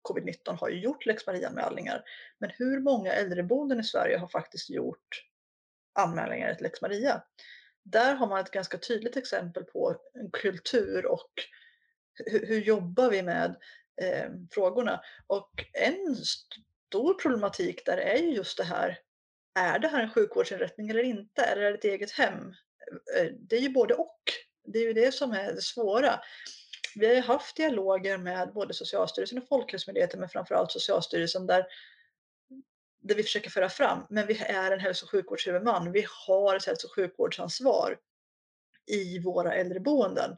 covid-19 0.09 0.55
har 0.55 0.69
ju 0.69 0.79
gjort 0.79 1.05
lex 1.05 1.27
Maria-anmälningar. 1.27 2.03
Men 2.39 2.49
hur 2.53 2.79
många 2.79 3.13
äldreboenden 3.13 3.79
i 3.79 3.83
Sverige 3.83 4.17
har 4.17 4.27
faktiskt 4.27 4.69
gjort 4.69 5.25
anmälningar 5.93 6.47
enligt 6.47 6.61
lex 6.61 6.81
Maria? 6.81 7.23
Där 7.83 8.15
har 8.15 8.27
man 8.27 8.39
ett 8.39 8.51
ganska 8.51 8.77
tydligt 8.77 9.17
exempel 9.17 9.63
på 9.63 9.95
en 10.13 10.31
kultur 10.31 11.05
och 11.05 11.31
hur, 12.25 12.45
hur 12.45 12.61
jobbar 12.61 13.09
vi 13.09 13.21
med 13.21 13.55
eh, 14.01 14.29
frågorna? 14.51 15.01
Och 15.27 15.65
en 15.73 16.15
stor 16.15 17.13
problematik 17.13 17.85
där 17.85 17.97
är 17.97 18.17
ju 18.17 18.33
just 18.33 18.57
det 18.57 18.63
här. 18.63 18.99
Är 19.59 19.79
det 19.79 19.87
här 19.87 20.03
en 20.03 20.11
sjukvårdsinrättning 20.11 20.89
eller 20.89 21.03
inte? 21.03 21.41
Eller 21.41 21.61
är 21.61 21.71
det 21.71 21.77
ett 21.77 21.83
eget 21.83 22.11
hem? 22.11 22.53
Eh, 23.17 23.25
det 23.39 23.55
är 23.55 23.61
ju 23.61 23.69
både 23.69 23.93
och. 23.93 24.23
Det 24.67 24.79
är 24.79 24.83
ju 24.83 24.93
det 24.93 25.11
som 25.11 25.31
är 25.31 25.53
det 25.53 25.61
svåra 25.61 26.19
vi 26.95 27.07
har 27.07 27.13
ju 27.13 27.21
haft 27.21 27.55
dialoger 27.55 28.17
med 28.17 28.53
både 28.53 28.73
Socialstyrelsen 28.73 29.37
och 29.37 29.47
Folkhälsomyndigheten, 29.47 30.19
men 30.19 30.29
framförallt 30.29 30.71
Socialstyrelsen 30.71 31.47
där, 31.47 31.65
där 33.01 33.15
vi 33.15 33.23
försöker 33.23 33.49
föra 33.49 33.69
fram, 33.69 34.05
men 34.09 34.27
vi 34.27 34.37
är 34.37 34.71
en 34.71 34.79
hälso 34.79 35.05
och 35.05 35.11
sjukvårdshuvudman. 35.11 35.91
Vi 35.91 36.05
har 36.27 36.55
ett 36.55 36.65
hälso 36.65 36.87
och 36.87 36.95
sjukvårdsansvar 36.95 37.97
i 38.87 39.19
våra 39.19 39.53
äldreboenden. 39.53 40.37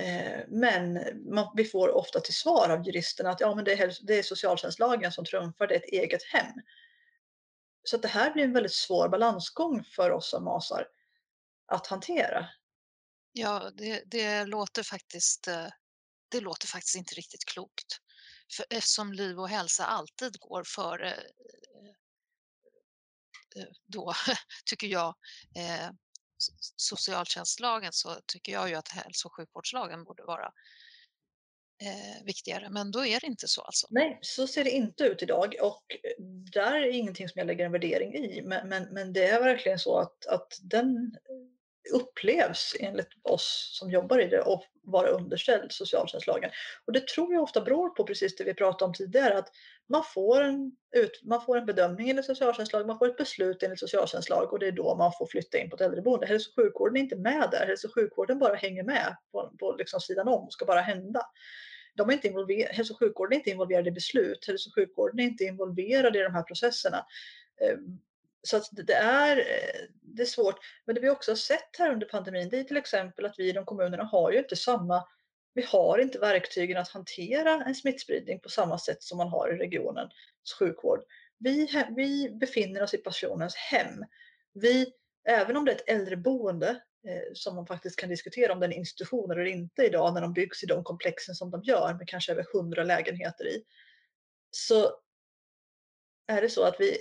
Eh, 0.00 0.40
men 0.48 1.00
man, 1.34 1.52
vi 1.56 1.64
får 1.64 1.88
ofta 1.88 2.20
till 2.20 2.34
svar 2.34 2.68
av 2.70 2.86
juristerna 2.86 3.30
att 3.30 3.40
ja, 3.40 3.54
men 3.54 3.64
det, 3.64 3.72
är, 3.72 3.94
det 4.02 4.18
är 4.18 4.22
socialtjänstlagen 4.22 5.12
som 5.12 5.24
trumfar, 5.24 5.66
det 5.66 5.74
är 5.74 5.78
ett 5.78 5.92
eget 5.92 6.22
hem. 6.22 6.52
Så 7.88 7.96
att 7.96 8.02
det 8.02 8.08
här 8.08 8.32
blir 8.32 8.44
en 8.44 8.52
väldigt 8.52 8.74
svår 8.74 9.08
balansgång 9.08 9.84
för 9.84 10.10
oss 10.10 10.30
som 10.30 10.44
masar 10.44 10.86
att 11.66 11.86
hantera. 11.86 12.48
Ja, 13.32 13.70
det, 13.74 14.02
det 14.06 14.44
låter 14.44 14.82
faktiskt 14.82 15.48
eh, 15.48 15.68
det 16.28 16.40
låter 16.40 16.66
faktiskt 16.66 16.96
inte 16.96 17.14
riktigt 17.14 17.44
klokt. 17.44 17.98
För 18.56 18.66
eftersom 18.70 19.12
liv 19.12 19.40
och 19.40 19.48
hälsa 19.48 19.86
alltid 19.86 20.38
går 20.40 20.64
före 20.64 21.12
eh, 21.12 21.92
eh, 23.56 23.68
då, 23.86 24.12
tycker 24.64 24.86
jag, 24.86 25.14
socialtjänstlagen 26.76 27.92
så 27.92 28.20
tycker 28.26 28.52
jag 28.52 28.68
ju 28.68 28.74
att 28.74 28.88
hälso 28.88 29.28
och 29.28 29.36
sjukvårdslagen 29.36 30.04
borde 30.04 30.24
vara 30.24 30.52
eh, 31.80 32.24
viktigare. 32.24 32.68
Men 32.70 32.90
då 32.90 33.06
är 33.06 33.20
det 33.20 33.26
inte 33.26 33.48
så 33.48 33.62
alltså? 33.62 33.86
Nej, 33.90 34.18
så 34.22 34.46
ser 34.46 34.64
det 34.64 34.70
inte 34.70 35.04
ut 35.04 35.22
idag 35.22 35.54
och 35.60 35.84
eh, 36.04 36.24
där 36.52 36.74
är 36.74 36.90
ingenting 36.90 37.28
som 37.28 37.38
jag 37.38 37.46
lägger 37.46 37.64
en 37.64 37.72
värdering 37.72 38.14
i. 38.14 38.42
Men, 38.42 38.68
men, 38.68 38.84
men 38.90 39.12
det 39.12 39.24
är 39.24 39.42
verkligen 39.42 39.78
så 39.78 39.98
att, 39.98 40.26
att 40.26 40.58
den 40.62 41.16
eh, 41.28 41.94
upplevs 41.94 42.76
enligt 42.80 43.08
oss 43.22 43.70
som 43.78 43.90
jobbar 43.90 44.18
i 44.18 44.26
det 44.26 44.40
och 44.40 44.64
vara 44.82 45.08
underställd 45.08 45.72
socialtjänstlagen. 45.72 46.50
Och 46.86 46.92
det 46.92 47.06
tror 47.06 47.32
jag 47.32 47.42
ofta 47.42 47.60
beror 47.60 47.88
på 47.88 48.04
precis 48.04 48.36
det 48.36 48.44
vi 48.44 48.54
pratade 48.54 48.84
om 48.84 48.94
tidigare 48.94 49.38
att 49.38 49.48
man 49.88 50.04
får 50.14 50.42
en, 50.42 50.72
ut, 50.96 51.20
man 51.24 51.44
får 51.44 51.58
en 51.58 51.66
bedömning 51.66 52.10
enligt 52.10 52.24
socialtjänstlagen, 52.24 52.86
man 52.86 52.98
får 52.98 53.08
ett 53.08 53.16
beslut 53.16 53.62
enligt 53.62 53.80
socialtjänstlag 53.80 54.52
och 54.52 54.58
det 54.58 54.66
är 54.66 54.72
då 54.72 54.96
man 54.96 55.12
får 55.18 55.26
flytta 55.26 55.58
in 55.58 55.70
på 55.70 55.76
ett 55.76 55.82
äldreboende. 55.82 56.26
Hälso 56.26 56.50
och 56.50 56.54
sjukvården 56.54 56.96
är 56.96 57.00
inte 57.00 57.16
med 57.16 57.48
där, 57.52 57.66
hälso 57.66 57.88
och 57.88 57.94
sjukvården 57.94 58.38
bara 58.38 58.54
hänger 58.54 58.82
med 58.82 59.16
på, 59.32 59.52
på 59.60 59.74
liksom 59.78 60.00
sidan 60.00 60.28
om 60.28 60.44
och 60.44 60.52
ska 60.52 60.64
bara 60.64 60.80
hända. 60.80 61.20
De 61.98 62.08
är 62.08 62.12
inte 62.12 62.28
involverade, 62.28 62.74
hälso 62.74 62.92
och 62.92 62.98
sjukvården 62.98 63.32
är 63.32 63.36
inte 63.36 63.50
involverad 63.50 63.88
i 63.88 63.90
beslut, 63.90 64.46
hälso 64.46 64.70
och 64.70 64.74
sjukvården 64.74 65.20
är 65.20 65.24
inte 65.24 65.44
involverad 65.44 66.16
i 66.16 66.18
de 66.18 66.34
här 66.34 66.42
processerna. 66.42 67.06
Ehm, 67.60 67.98
så 68.42 68.56
att 68.56 68.68
det 68.72 68.94
är, 68.94 69.36
eh, 69.36 69.84
det 70.02 70.22
är 70.22 70.26
svårt. 70.26 70.56
Men 70.84 70.94
det 70.94 71.00
vi 71.00 71.10
också 71.10 71.30
har 71.30 71.36
sett 71.36 71.76
här 71.78 71.92
under 71.92 72.06
pandemin, 72.06 72.48
det 72.48 72.58
är 72.58 72.64
till 72.64 72.76
exempel 72.76 73.26
att 73.26 73.38
vi 73.38 73.48
i 73.48 73.52
de 73.52 73.64
kommunerna 73.64 74.04
har 74.04 74.32
ju 74.32 74.38
inte 74.38 74.56
samma 74.56 75.04
vi 75.54 75.64
har 75.64 75.98
inte 75.98 76.18
verktygen 76.18 76.76
att 76.76 76.88
hantera 76.88 77.64
en 77.64 77.74
smittspridning 77.74 78.40
på 78.40 78.48
samma 78.48 78.78
sätt 78.78 79.02
som 79.02 79.18
man 79.18 79.28
har 79.28 79.54
i 79.54 79.58
regionens 79.58 80.12
sjukvård. 80.58 81.00
Vi, 81.38 81.68
vi 81.96 82.30
befinner 82.30 82.82
oss 82.82 82.94
i 82.94 82.98
personens 82.98 83.54
hem. 83.54 84.04
Vi, 84.54 84.92
även 85.28 85.56
om 85.56 85.64
det 85.64 85.72
är 85.72 85.76
ett 85.76 85.88
äldreboende, 85.88 86.82
Eh, 87.06 87.32
som 87.34 87.56
man 87.56 87.66
faktiskt 87.66 87.96
kan 87.96 88.08
diskutera 88.08 88.52
om 88.52 88.60
den 88.60 88.72
är 88.72 88.76
institution 88.76 89.30
eller 89.30 89.44
inte 89.44 89.82
idag 89.82 90.14
när 90.14 90.20
de 90.20 90.32
byggs 90.32 90.62
i 90.62 90.66
de 90.66 90.84
komplexen 90.84 91.34
som 91.34 91.50
de 91.50 91.62
gör 91.62 91.94
med 91.94 92.08
kanske 92.08 92.32
över 92.32 92.46
hundra 92.52 92.84
lägenheter 92.84 93.44
i. 93.46 93.64
Så 94.50 94.90
är 96.26 96.42
det 96.42 96.48
så 96.48 96.64
att 96.64 96.80
vi 96.80 96.98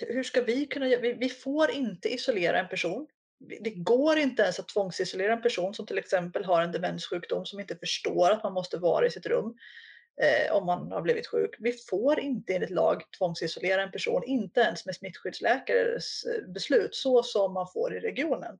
hur 0.00 0.22
ska 0.22 0.42
vi 0.42 0.66
kunna 0.66 0.86
vi, 0.86 1.12
vi 1.12 1.28
får 1.28 1.70
inte 1.70 2.14
isolera 2.14 2.60
en 2.60 2.68
person. 2.68 3.06
Det 3.60 3.70
går 3.70 4.18
inte 4.18 4.42
ens 4.42 4.58
att 4.58 4.68
tvångsisolera 4.68 5.32
en 5.32 5.42
person 5.42 5.74
som 5.74 5.86
till 5.86 5.98
exempel 5.98 6.44
har 6.44 6.62
en 6.62 6.72
demenssjukdom 6.72 7.46
som 7.46 7.60
inte 7.60 7.76
förstår 7.76 8.30
att 8.30 8.42
man 8.42 8.52
måste 8.52 8.78
vara 8.78 9.06
i 9.06 9.10
sitt 9.10 9.26
rum. 9.26 9.54
eh, 10.22 10.52
om 10.56 10.66
man 10.66 10.92
har 10.92 11.02
blivit 11.02 11.26
sjuk. 11.26 11.56
Vi 11.58 11.72
får 11.72 12.20
inte 12.20 12.54
enligt 12.54 12.70
lag 12.70 13.02
tvångsisolera 13.18 13.82
en 13.82 13.92
person, 13.92 14.24
inte 14.26 14.60
ens 14.60 14.86
med 14.86 14.94
smittskyddsläkares 14.96 16.24
eh, 16.24 16.48
beslut, 16.48 16.94
så 16.94 17.22
som 17.22 17.52
man 17.52 17.68
får 17.72 17.96
i 17.96 18.00
regionen. 18.00 18.58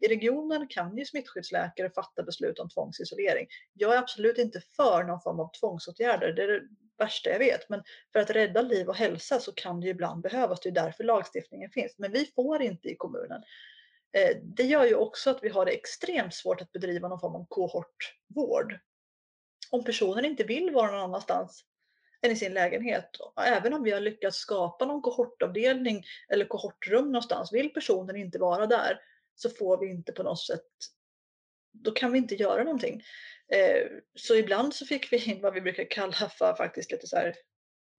I 0.00 0.08
regionen 0.08 0.66
kan 0.68 0.96
ju 0.96 1.04
smittskyddsläkare 1.04 1.90
fatta 1.90 2.22
beslut 2.22 2.58
om 2.58 2.68
tvångsisolering. 2.68 3.46
Jag 3.72 3.94
är 3.94 3.98
absolut 3.98 4.38
inte 4.38 4.60
för 4.60 5.04
någon 5.04 5.20
form 5.20 5.40
av 5.40 5.50
tvångsåtgärder, 5.60 6.32
det 6.32 6.42
är 6.42 6.48
det 6.48 6.62
värsta 6.98 7.30
jag 7.30 7.38
vet. 7.38 7.68
Men 7.68 7.82
för 8.12 8.20
att 8.20 8.30
rädda 8.30 8.62
liv 8.62 8.88
och 8.88 8.96
hälsa 8.96 9.40
så 9.40 9.52
kan 9.52 9.80
det 9.80 9.86
ju 9.86 9.90
ibland 9.90 10.22
behövas, 10.22 10.60
det 10.60 10.68
är 10.68 10.72
därför 10.72 11.04
lagstiftningen 11.04 11.70
finns. 11.70 11.98
Men 11.98 12.12
vi 12.12 12.26
får 12.34 12.62
inte 12.62 12.88
i 12.88 12.96
kommunen. 12.96 13.42
Eh, 14.12 14.36
det 14.42 14.62
gör 14.62 14.84
ju 14.84 14.94
också 14.94 15.30
att 15.30 15.44
vi 15.44 15.48
har 15.48 15.64
det 15.64 15.72
extremt 15.72 16.34
svårt 16.34 16.60
att 16.60 16.72
bedriva 16.72 17.08
någon 17.08 17.20
form 17.20 17.34
av 17.34 17.46
kohortvård. 17.48 18.78
Om 19.70 19.84
personen 19.84 20.24
inte 20.24 20.44
vill 20.44 20.70
vara 20.70 20.90
någon 20.90 21.00
annanstans 21.00 21.64
än 22.22 22.30
i 22.30 22.36
sin 22.36 22.54
lägenhet, 22.54 23.10
även 23.46 23.74
om 23.74 23.82
vi 23.82 23.90
har 23.90 24.00
lyckats 24.00 24.36
skapa 24.36 24.84
någon 24.84 25.02
kohortavdelning 25.02 26.04
eller 26.28 26.44
kohortrum 26.44 27.04
någonstans, 27.06 27.52
vill 27.52 27.72
personen 27.72 28.16
inte 28.16 28.38
vara 28.38 28.66
där 28.66 29.00
så 29.34 29.50
får 29.50 29.78
vi 29.78 29.90
inte 29.90 30.12
på 30.12 30.22
något 30.22 30.46
sätt, 30.46 30.66
då 31.72 31.90
kan 31.90 32.12
vi 32.12 32.18
inte 32.18 32.34
göra 32.34 32.64
någonting. 32.64 33.02
Eh, 33.52 33.86
så 34.14 34.34
ibland 34.34 34.74
så 34.74 34.86
fick 34.86 35.12
vi 35.12 35.30
in 35.30 35.40
vad 35.40 35.54
vi 35.54 35.60
brukar 35.60 35.90
kalla 35.90 36.28
för 36.28 36.54
faktiskt 36.54 36.92
lite 36.92 37.06
så 37.06 37.16
här, 37.16 37.34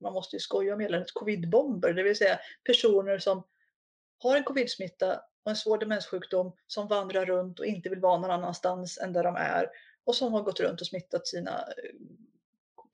man 0.01 0.13
måste 0.13 0.35
ju 0.35 0.39
skoja 0.39 0.73
om 0.73 0.79
det, 0.79 1.05
covidbomber, 1.13 1.93
det 1.93 2.03
vill 2.03 2.17
säga 2.17 2.39
personer 2.63 3.19
som 3.19 3.43
har 4.23 4.37
en 4.37 4.43
covidsmitta 4.43 5.21
och 5.43 5.51
en 5.51 5.55
svår 5.55 5.77
demenssjukdom 5.77 6.55
som 6.67 6.87
vandrar 6.87 7.25
runt 7.25 7.59
och 7.59 7.65
inte 7.65 7.89
vill 7.89 7.99
vara 7.99 8.17
någon 8.17 8.31
annanstans 8.31 8.97
än 8.97 9.13
där 9.13 9.23
de 9.23 9.35
är 9.35 9.69
och 10.03 10.15
som 10.15 10.33
har 10.33 10.41
gått 10.41 10.59
runt 10.59 10.81
och 10.81 10.87
smittat 10.87 11.27
sina 11.27 11.51
eh, 11.51 11.95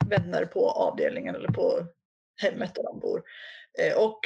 vänner 0.05 0.45
på 0.45 0.69
avdelningen 0.69 1.35
eller 1.35 1.49
på 1.49 1.87
hemmet 2.35 2.75
där 2.75 2.83
de 2.83 2.99
bor. 2.99 3.23
Eh, 3.79 3.97
och 3.97 4.19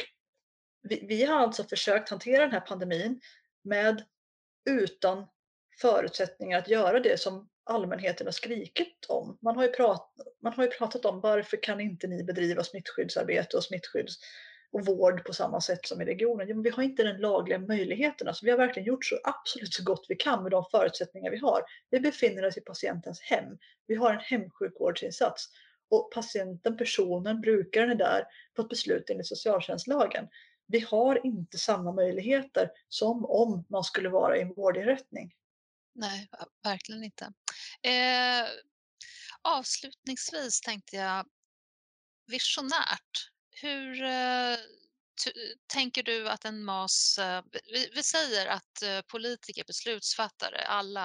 vi, 0.81 1.05
vi 1.07 1.25
har 1.25 1.39
alltså 1.39 1.63
försökt 1.63 2.09
hantera 2.09 2.41
den 2.41 2.51
här 2.51 2.59
pandemin 2.59 3.21
med 3.65 4.03
utan 4.69 5.25
förutsättningar 5.81 6.57
att 6.57 6.67
göra 6.67 6.99
det 6.99 7.19
som 7.19 7.49
allmänheten 7.63 8.27
har 8.27 8.31
skrikit 8.31 9.05
om. 9.09 9.37
Man 9.41 9.55
har 9.55 9.63
ju, 9.63 9.69
prat, 9.69 10.13
man 10.43 10.53
har 10.53 10.63
ju 10.63 10.69
pratat 10.69 11.05
om 11.05 11.19
varför 11.19 11.63
kan 11.63 11.79
inte 11.79 12.07
ni 12.07 12.23
bedriva 12.23 12.63
smittskyddsarbete 12.63 13.57
och 13.57 13.63
smittskydds 13.63 14.15
och 14.71 14.85
vård 14.85 15.25
på 15.25 15.33
samma 15.33 15.61
sätt 15.61 15.85
som 15.85 16.01
i 16.01 16.05
regionen. 16.05 16.47
Jo, 16.49 16.55
men 16.55 16.63
vi 16.63 16.69
har 16.69 16.83
inte 16.83 17.03
den 17.03 17.21
lagliga 17.21 17.59
möjligheten. 17.59 18.27
Alltså, 18.27 18.45
vi 18.45 18.51
har 18.51 18.57
verkligen 18.57 18.87
gjort 18.87 19.05
så 19.05 19.19
absolut 19.23 19.73
så 19.73 19.83
gott 19.83 20.05
vi 20.09 20.15
kan 20.15 20.43
med 20.43 20.51
de 20.51 20.65
förutsättningar 20.71 21.31
vi 21.31 21.37
har. 21.37 21.61
Vi 21.89 21.99
befinner 21.99 22.45
oss 22.45 22.57
i 22.57 22.61
patientens 22.61 23.21
hem. 23.21 23.57
Vi 23.87 23.95
har 23.95 24.13
en 24.13 24.19
hemsjukvårdsinsats 24.19 25.49
och 25.89 26.11
patienten, 26.11 26.77
personen, 26.77 27.41
brukaren 27.41 27.89
är 27.89 27.95
där 27.95 28.23
på 28.55 28.61
ett 28.61 28.69
beslut 28.69 29.09
enligt 29.09 29.27
socialtjänstlagen. 29.27 30.27
Vi 30.67 30.79
har 30.79 31.25
inte 31.25 31.57
samma 31.57 31.91
möjligheter 31.91 32.71
som 32.89 33.25
om 33.25 33.65
man 33.69 33.83
skulle 33.83 34.09
vara 34.09 34.37
i 34.37 34.41
en 34.41 34.53
vårdinrättning. 34.53 35.33
Nej, 35.95 36.29
verkligen 36.63 37.03
inte. 37.03 37.33
Eh, 37.81 38.47
avslutningsvis 39.41 40.61
tänkte 40.61 40.95
jag 40.95 41.25
visionärt. 42.27 43.31
Hur 43.61 44.03
eh, 44.03 44.57
tänker 45.67 46.03
du 46.03 46.29
att 46.29 46.45
en 46.45 46.63
MAS... 46.63 47.17
Eh, 47.17 47.43
vi, 47.73 47.89
vi, 47.95 48.03
säger 48.03 48.47
att 48.47 48.81
eh, 48.83 49.01
politiker, 49.01 49.63
beslutsfattare, 49.67 50.65
alla 50.65 51.03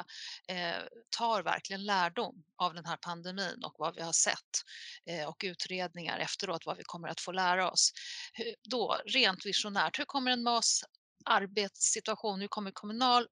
eh, 0.49 0.83
tar 1.18 1.42
verkligen 1.42 1.85
lärdom 1.85 2.44
av 2.57 2.75
den 2.75 2.85
här 2.85 2.96
pandemin 2.96 3.64
och 3.64 3.75
vad 3.79 3.94
vi 3.94 4.03
har 4.03 4.12
sett 4.12 4.64
eh, 5.07 5.29
och 5.29 5.42
utredningar 5.44 6.18
efteråt, 6.18 6.66
vad 6.66 6.77
vi 6.77 6.85
kommer 6.85 7.09
att 7.09 7.20
få 7.20 7.33
lära 7.33 7.70
oss. 7.70 7.92
Hur, 8.33 8.55
då, 8.62 9.01
rent 9.07 9.46
visionärt, 9.46 9.99
hur 9.99 10.05
kommer 10.05 10.31
en 10.31 10.42
MAS 10.42 10.85
arbetssituation, 11.25 12.40
hur 12.40 12.49
kommer 12.49 12.70
kommunal 12.70 13.27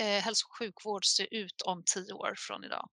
eh, 0.00 0.22
hälso 0.22 0.46
och 0.46 0.58
sjukvård 0.58 1.04
se 1.04 1.36
ut 1.36 1.62
om 1.62 1.82
tio 1.94 2.12
år 2.12 2.34
från 2.36 2.64
idag? 2.64 2.88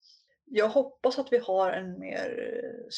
Jag 0.45 0.69
hoppas 0.69 1.19
att 1.19 1.33
vi 1.33 1.39
har 1.39 1.73
en 1.73 1.99
mer 1.99 2.53
eh, 2.55 2.89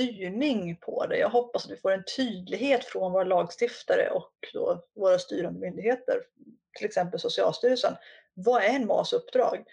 styrning 0.00 0.76
på 0.76 1.06
det. 1.06 1.18
Jag 1.18 1.28
hoppas 1.28 1.64
att 1.64 1.70
vi 1.70 1.76
får 1.76 1.92
en 1.92 2.04
tydlighet 2.16 2.84
från 2.84 3.12
våra 3.12 3.24
lagstiftare 3.24 4.10
och 4.10 4.32
då 4.52 4.84
våra 4.94 5.18
styrande 5.18 5.60
myndigheter, 5.60 6.22
till 6.78 6.86
exempel 6.86 7.20
Socialstyrelsen. 7.20 7.94
Vad 8.34 8.62
är 8.62 8.68
en 8.68 8.86
MAS 8.86 9.12
uppdrag? 9.12 9.64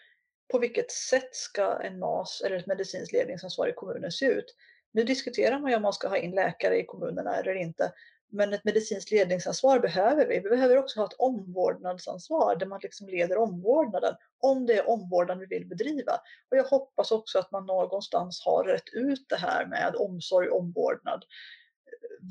På 0.51 0.59
vilket 0.59 0.91
sätt 0.91 1.35
ska 1.35 1.79
en 1.79 1.99
MAS 1.99 2.41
eller 2.45 2.57
ett 2.57 2.67
medicinskt 2.67 3.13
ledningsansvar 3.13 3.67
i 3.67 3.73
kommunen 3.73 4.11
se 4.11 4.25
ut? 4.25 4.55
Nu 4.91 5.03
diskuterar 5.03 5.59
man 5.59 5.71
ju 5.71 5.75
om 5.77 5.81
man 5.81 5.93
ska 5.93 6.07
ha 6.07 6.17
in 6.17 6.31
läkare 6.31 6.79
i 6.79 6.85
kommunerna 6.85 7.35
eller 7.35 7.55
inte. 7.55 7.93
Men 8.29 8.53
ett 8.53 8.63
medicinskt 8.63 9.11
ledningsansvar 9.11 9.79
behöver 9.79 10.27
vi. 10.27 10.39
Vi 10.39 10.49
behöver 10.49 10.77
också 10.77 10.99
ha 10.99 11.07
ett 11.07 11.19
omvårdnadsansvar 11.19 12.55
där 12.55 12.65
man 12.65 12.79
liksom 12.83 13.07
leder 13.07 13.37
omvårdnaden 13.37 14.15
om 14.39 14.65
det 14.65 14.73
är 14.73 14.89
omvårdnad 14.89 15.39
vi 15.39 15.45
vill 15.45 15.67
bedriva. 15.67 16.13
Och 16.51 16.57
jag 16.57 16.63
hoppas 16.63 17.11
också 17.11 17.39
att 17.39 17.51
man 17.51 17.65
någonstans 17.65 18.41
har 18.45 18.63
rätt 18.63 18.93
ut 18.93 19.25
det 19.29 19.35
här 19.35 19.65
med 19.65 19.95
omsorg 19.95 20.49
och 20.49 20.59
omvårdnad. 20.59 21.23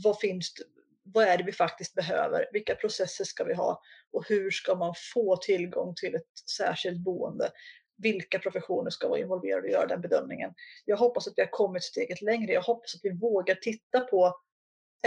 Vad 0.05 0.21
finns 0.21 0.55
det, 0.55 0.65
vad 1.03 1.25
är 1.25 1.39
det 1.39 1.45
vi 1.45 1.53
faktiskt 1.53 1.95
behöver? 1.95 2.49
Vilka 2.53 2.75
processer 2.75 3.25
ska 3.25 3.45
vi 3.45 3.55
ha? 3.55 3.83
Och 4.13 4.29
hur 4.29 4.51
ska 4.51 4.75
man 4.75 4.95
få 5.15 5.37
tillgång 5.37 5.95
till 5.95 6.15
ett 6.15 6.49
särskilt 6.57 6.99
boende? 6.99 7.51
Vilka 7.99 8.39
professioner 8.39 8.91
ska 8.91 9.09
vara 9.09 9.21
involverade 9.21 9.63
och 9.63 9.73
göra 9.73 9.87
den 9.87 10.01
bedömningen? 10.01 10.55
Jag 10.85 10.97
hoppas 10.97 11.29
att 11.29 11.35
vi 11.37 11.43
har 11.43 11.51
kommit 11.51 11.83
steget 11.83 12.23
längre. 12.23 12.53
Jag 12.53 12.63
hoppas 12.63 12.95
att 12.95 13.01
vi 13.03 13.19
vågar 13.19 13.55
titta 13.55 14.01
på 14.01 14.35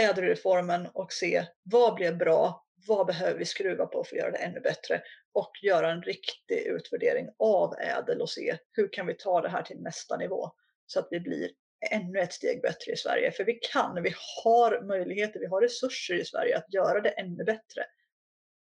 ädelreformen 0.00 0.86
och 0.86 1.12
se 1.12 1.44
vad 1.62 1.94
blev 1.94 2.18
bra? 2.18 2.66
Vad 2.88 3.06
behöver 3.06 3.38
vi 3.38 3.44
skruva 3.44 3.86
på 3.86 4.04
för 4.04 4.16
att 4.16 4.20
göra 4.20 4.30
det 4.30 4.38
ännu 4.38 4.60
bättre? 4.60 5.02
Och 5.32 5.50
göra 5.62 5.90
en 5.90 6.02
riktig 6.02 6.58
utvärdering 6.66 7.28
av 7.38 7.74
ädel 7.78 8.20
och 8.20 8.30
se 8.30 8.58
hur 8.72 8.92
kan 8.92 9.06
vi 9.06 9.14
ta 9.14 9.40
det 9.40 9.48
här 9.48 9.62
till 9.62 9.80
nästa 9.80 10.16
nivå 10.16 10.50
så 10.86 11.00
att 11.00 11.08
vi 11.10 11.20
blir 11.20 11.50
ännu 11.90 12.18
ett 12.18 12.32
steg 12.32 12.62
bättre 12.62 12.92
i 12.92 12.96
Sverige. 12.96 13.32
För 13.32 13.44
vi 13.44 13.54
kan, 13.54 14.02
vi 14.02 14.14
har 14.44 14.82
möjligheter, 14.82 15.40
vi 15.40 15.46
har 15.46 15.60
resurser 15.60 16.14
i 16.14 16.24
Sverige 16.24 16.56
att 16.56 16.74
göra 16.74 17.00
det 17.00 17.10
ännu 17.10 17.44
bättre. 17.44 17.84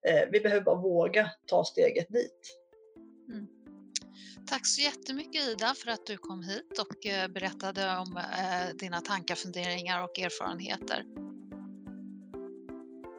Eh, 0.06 0.28
vi 0.32 0.40
behöver 0.40 0.64
bara 0.64 0.80
våga 0.80 1.30
ta 1.46 1.64
steget 1.64 2.08
dit. 2.08 2.58
Mm. 3.28 3.59
Tack 4.46 4.66
så 4.66 4.80
jättemycket 4.80 5.48
Ida 5.48 5.74
för 5.74 5.90
att 5.90 6.06
du 6.06 6.16
kom 6.16 6.42
hit 6.42 6.78
och 6.78 7.06
eh, 7.06 7.28
berättade 7.28 7.96
om 7.98 8.16
eh, 8.16 8.76
dina 8.76 9.00
tankar, 9.00 9.34
funderingar 9.34 10.04
och 10.04 10.18
erfarenheter. 10.18 11.04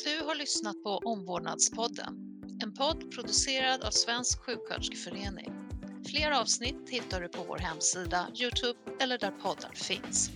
Du 0.03 0.25
har 0.25 0.35
lyssnat 0.35 0.83
på 0.83 0.89
Omvårdnadspodden, 0.89 2.13
en 2.63 2.73
podd 2.73 3.11
producerad 3.11 3.83
av 3.83 3.91
Svensk 3.91 4.45
sjuksköterskeförening. 4.45 5.51
Fler 6.09 6.31
avsnitt 6.31 6.89
hittar 6.89 7.21
du 7.21 7.27
på 7.27 7.43
vår 7.43 7.57
hemsida, 7.57 8.27
Youtube 8.41 8.79
eller 8.99 9.17
där 9.17 9.31
poddar 9.31 9.71
finns. 9.75 10.29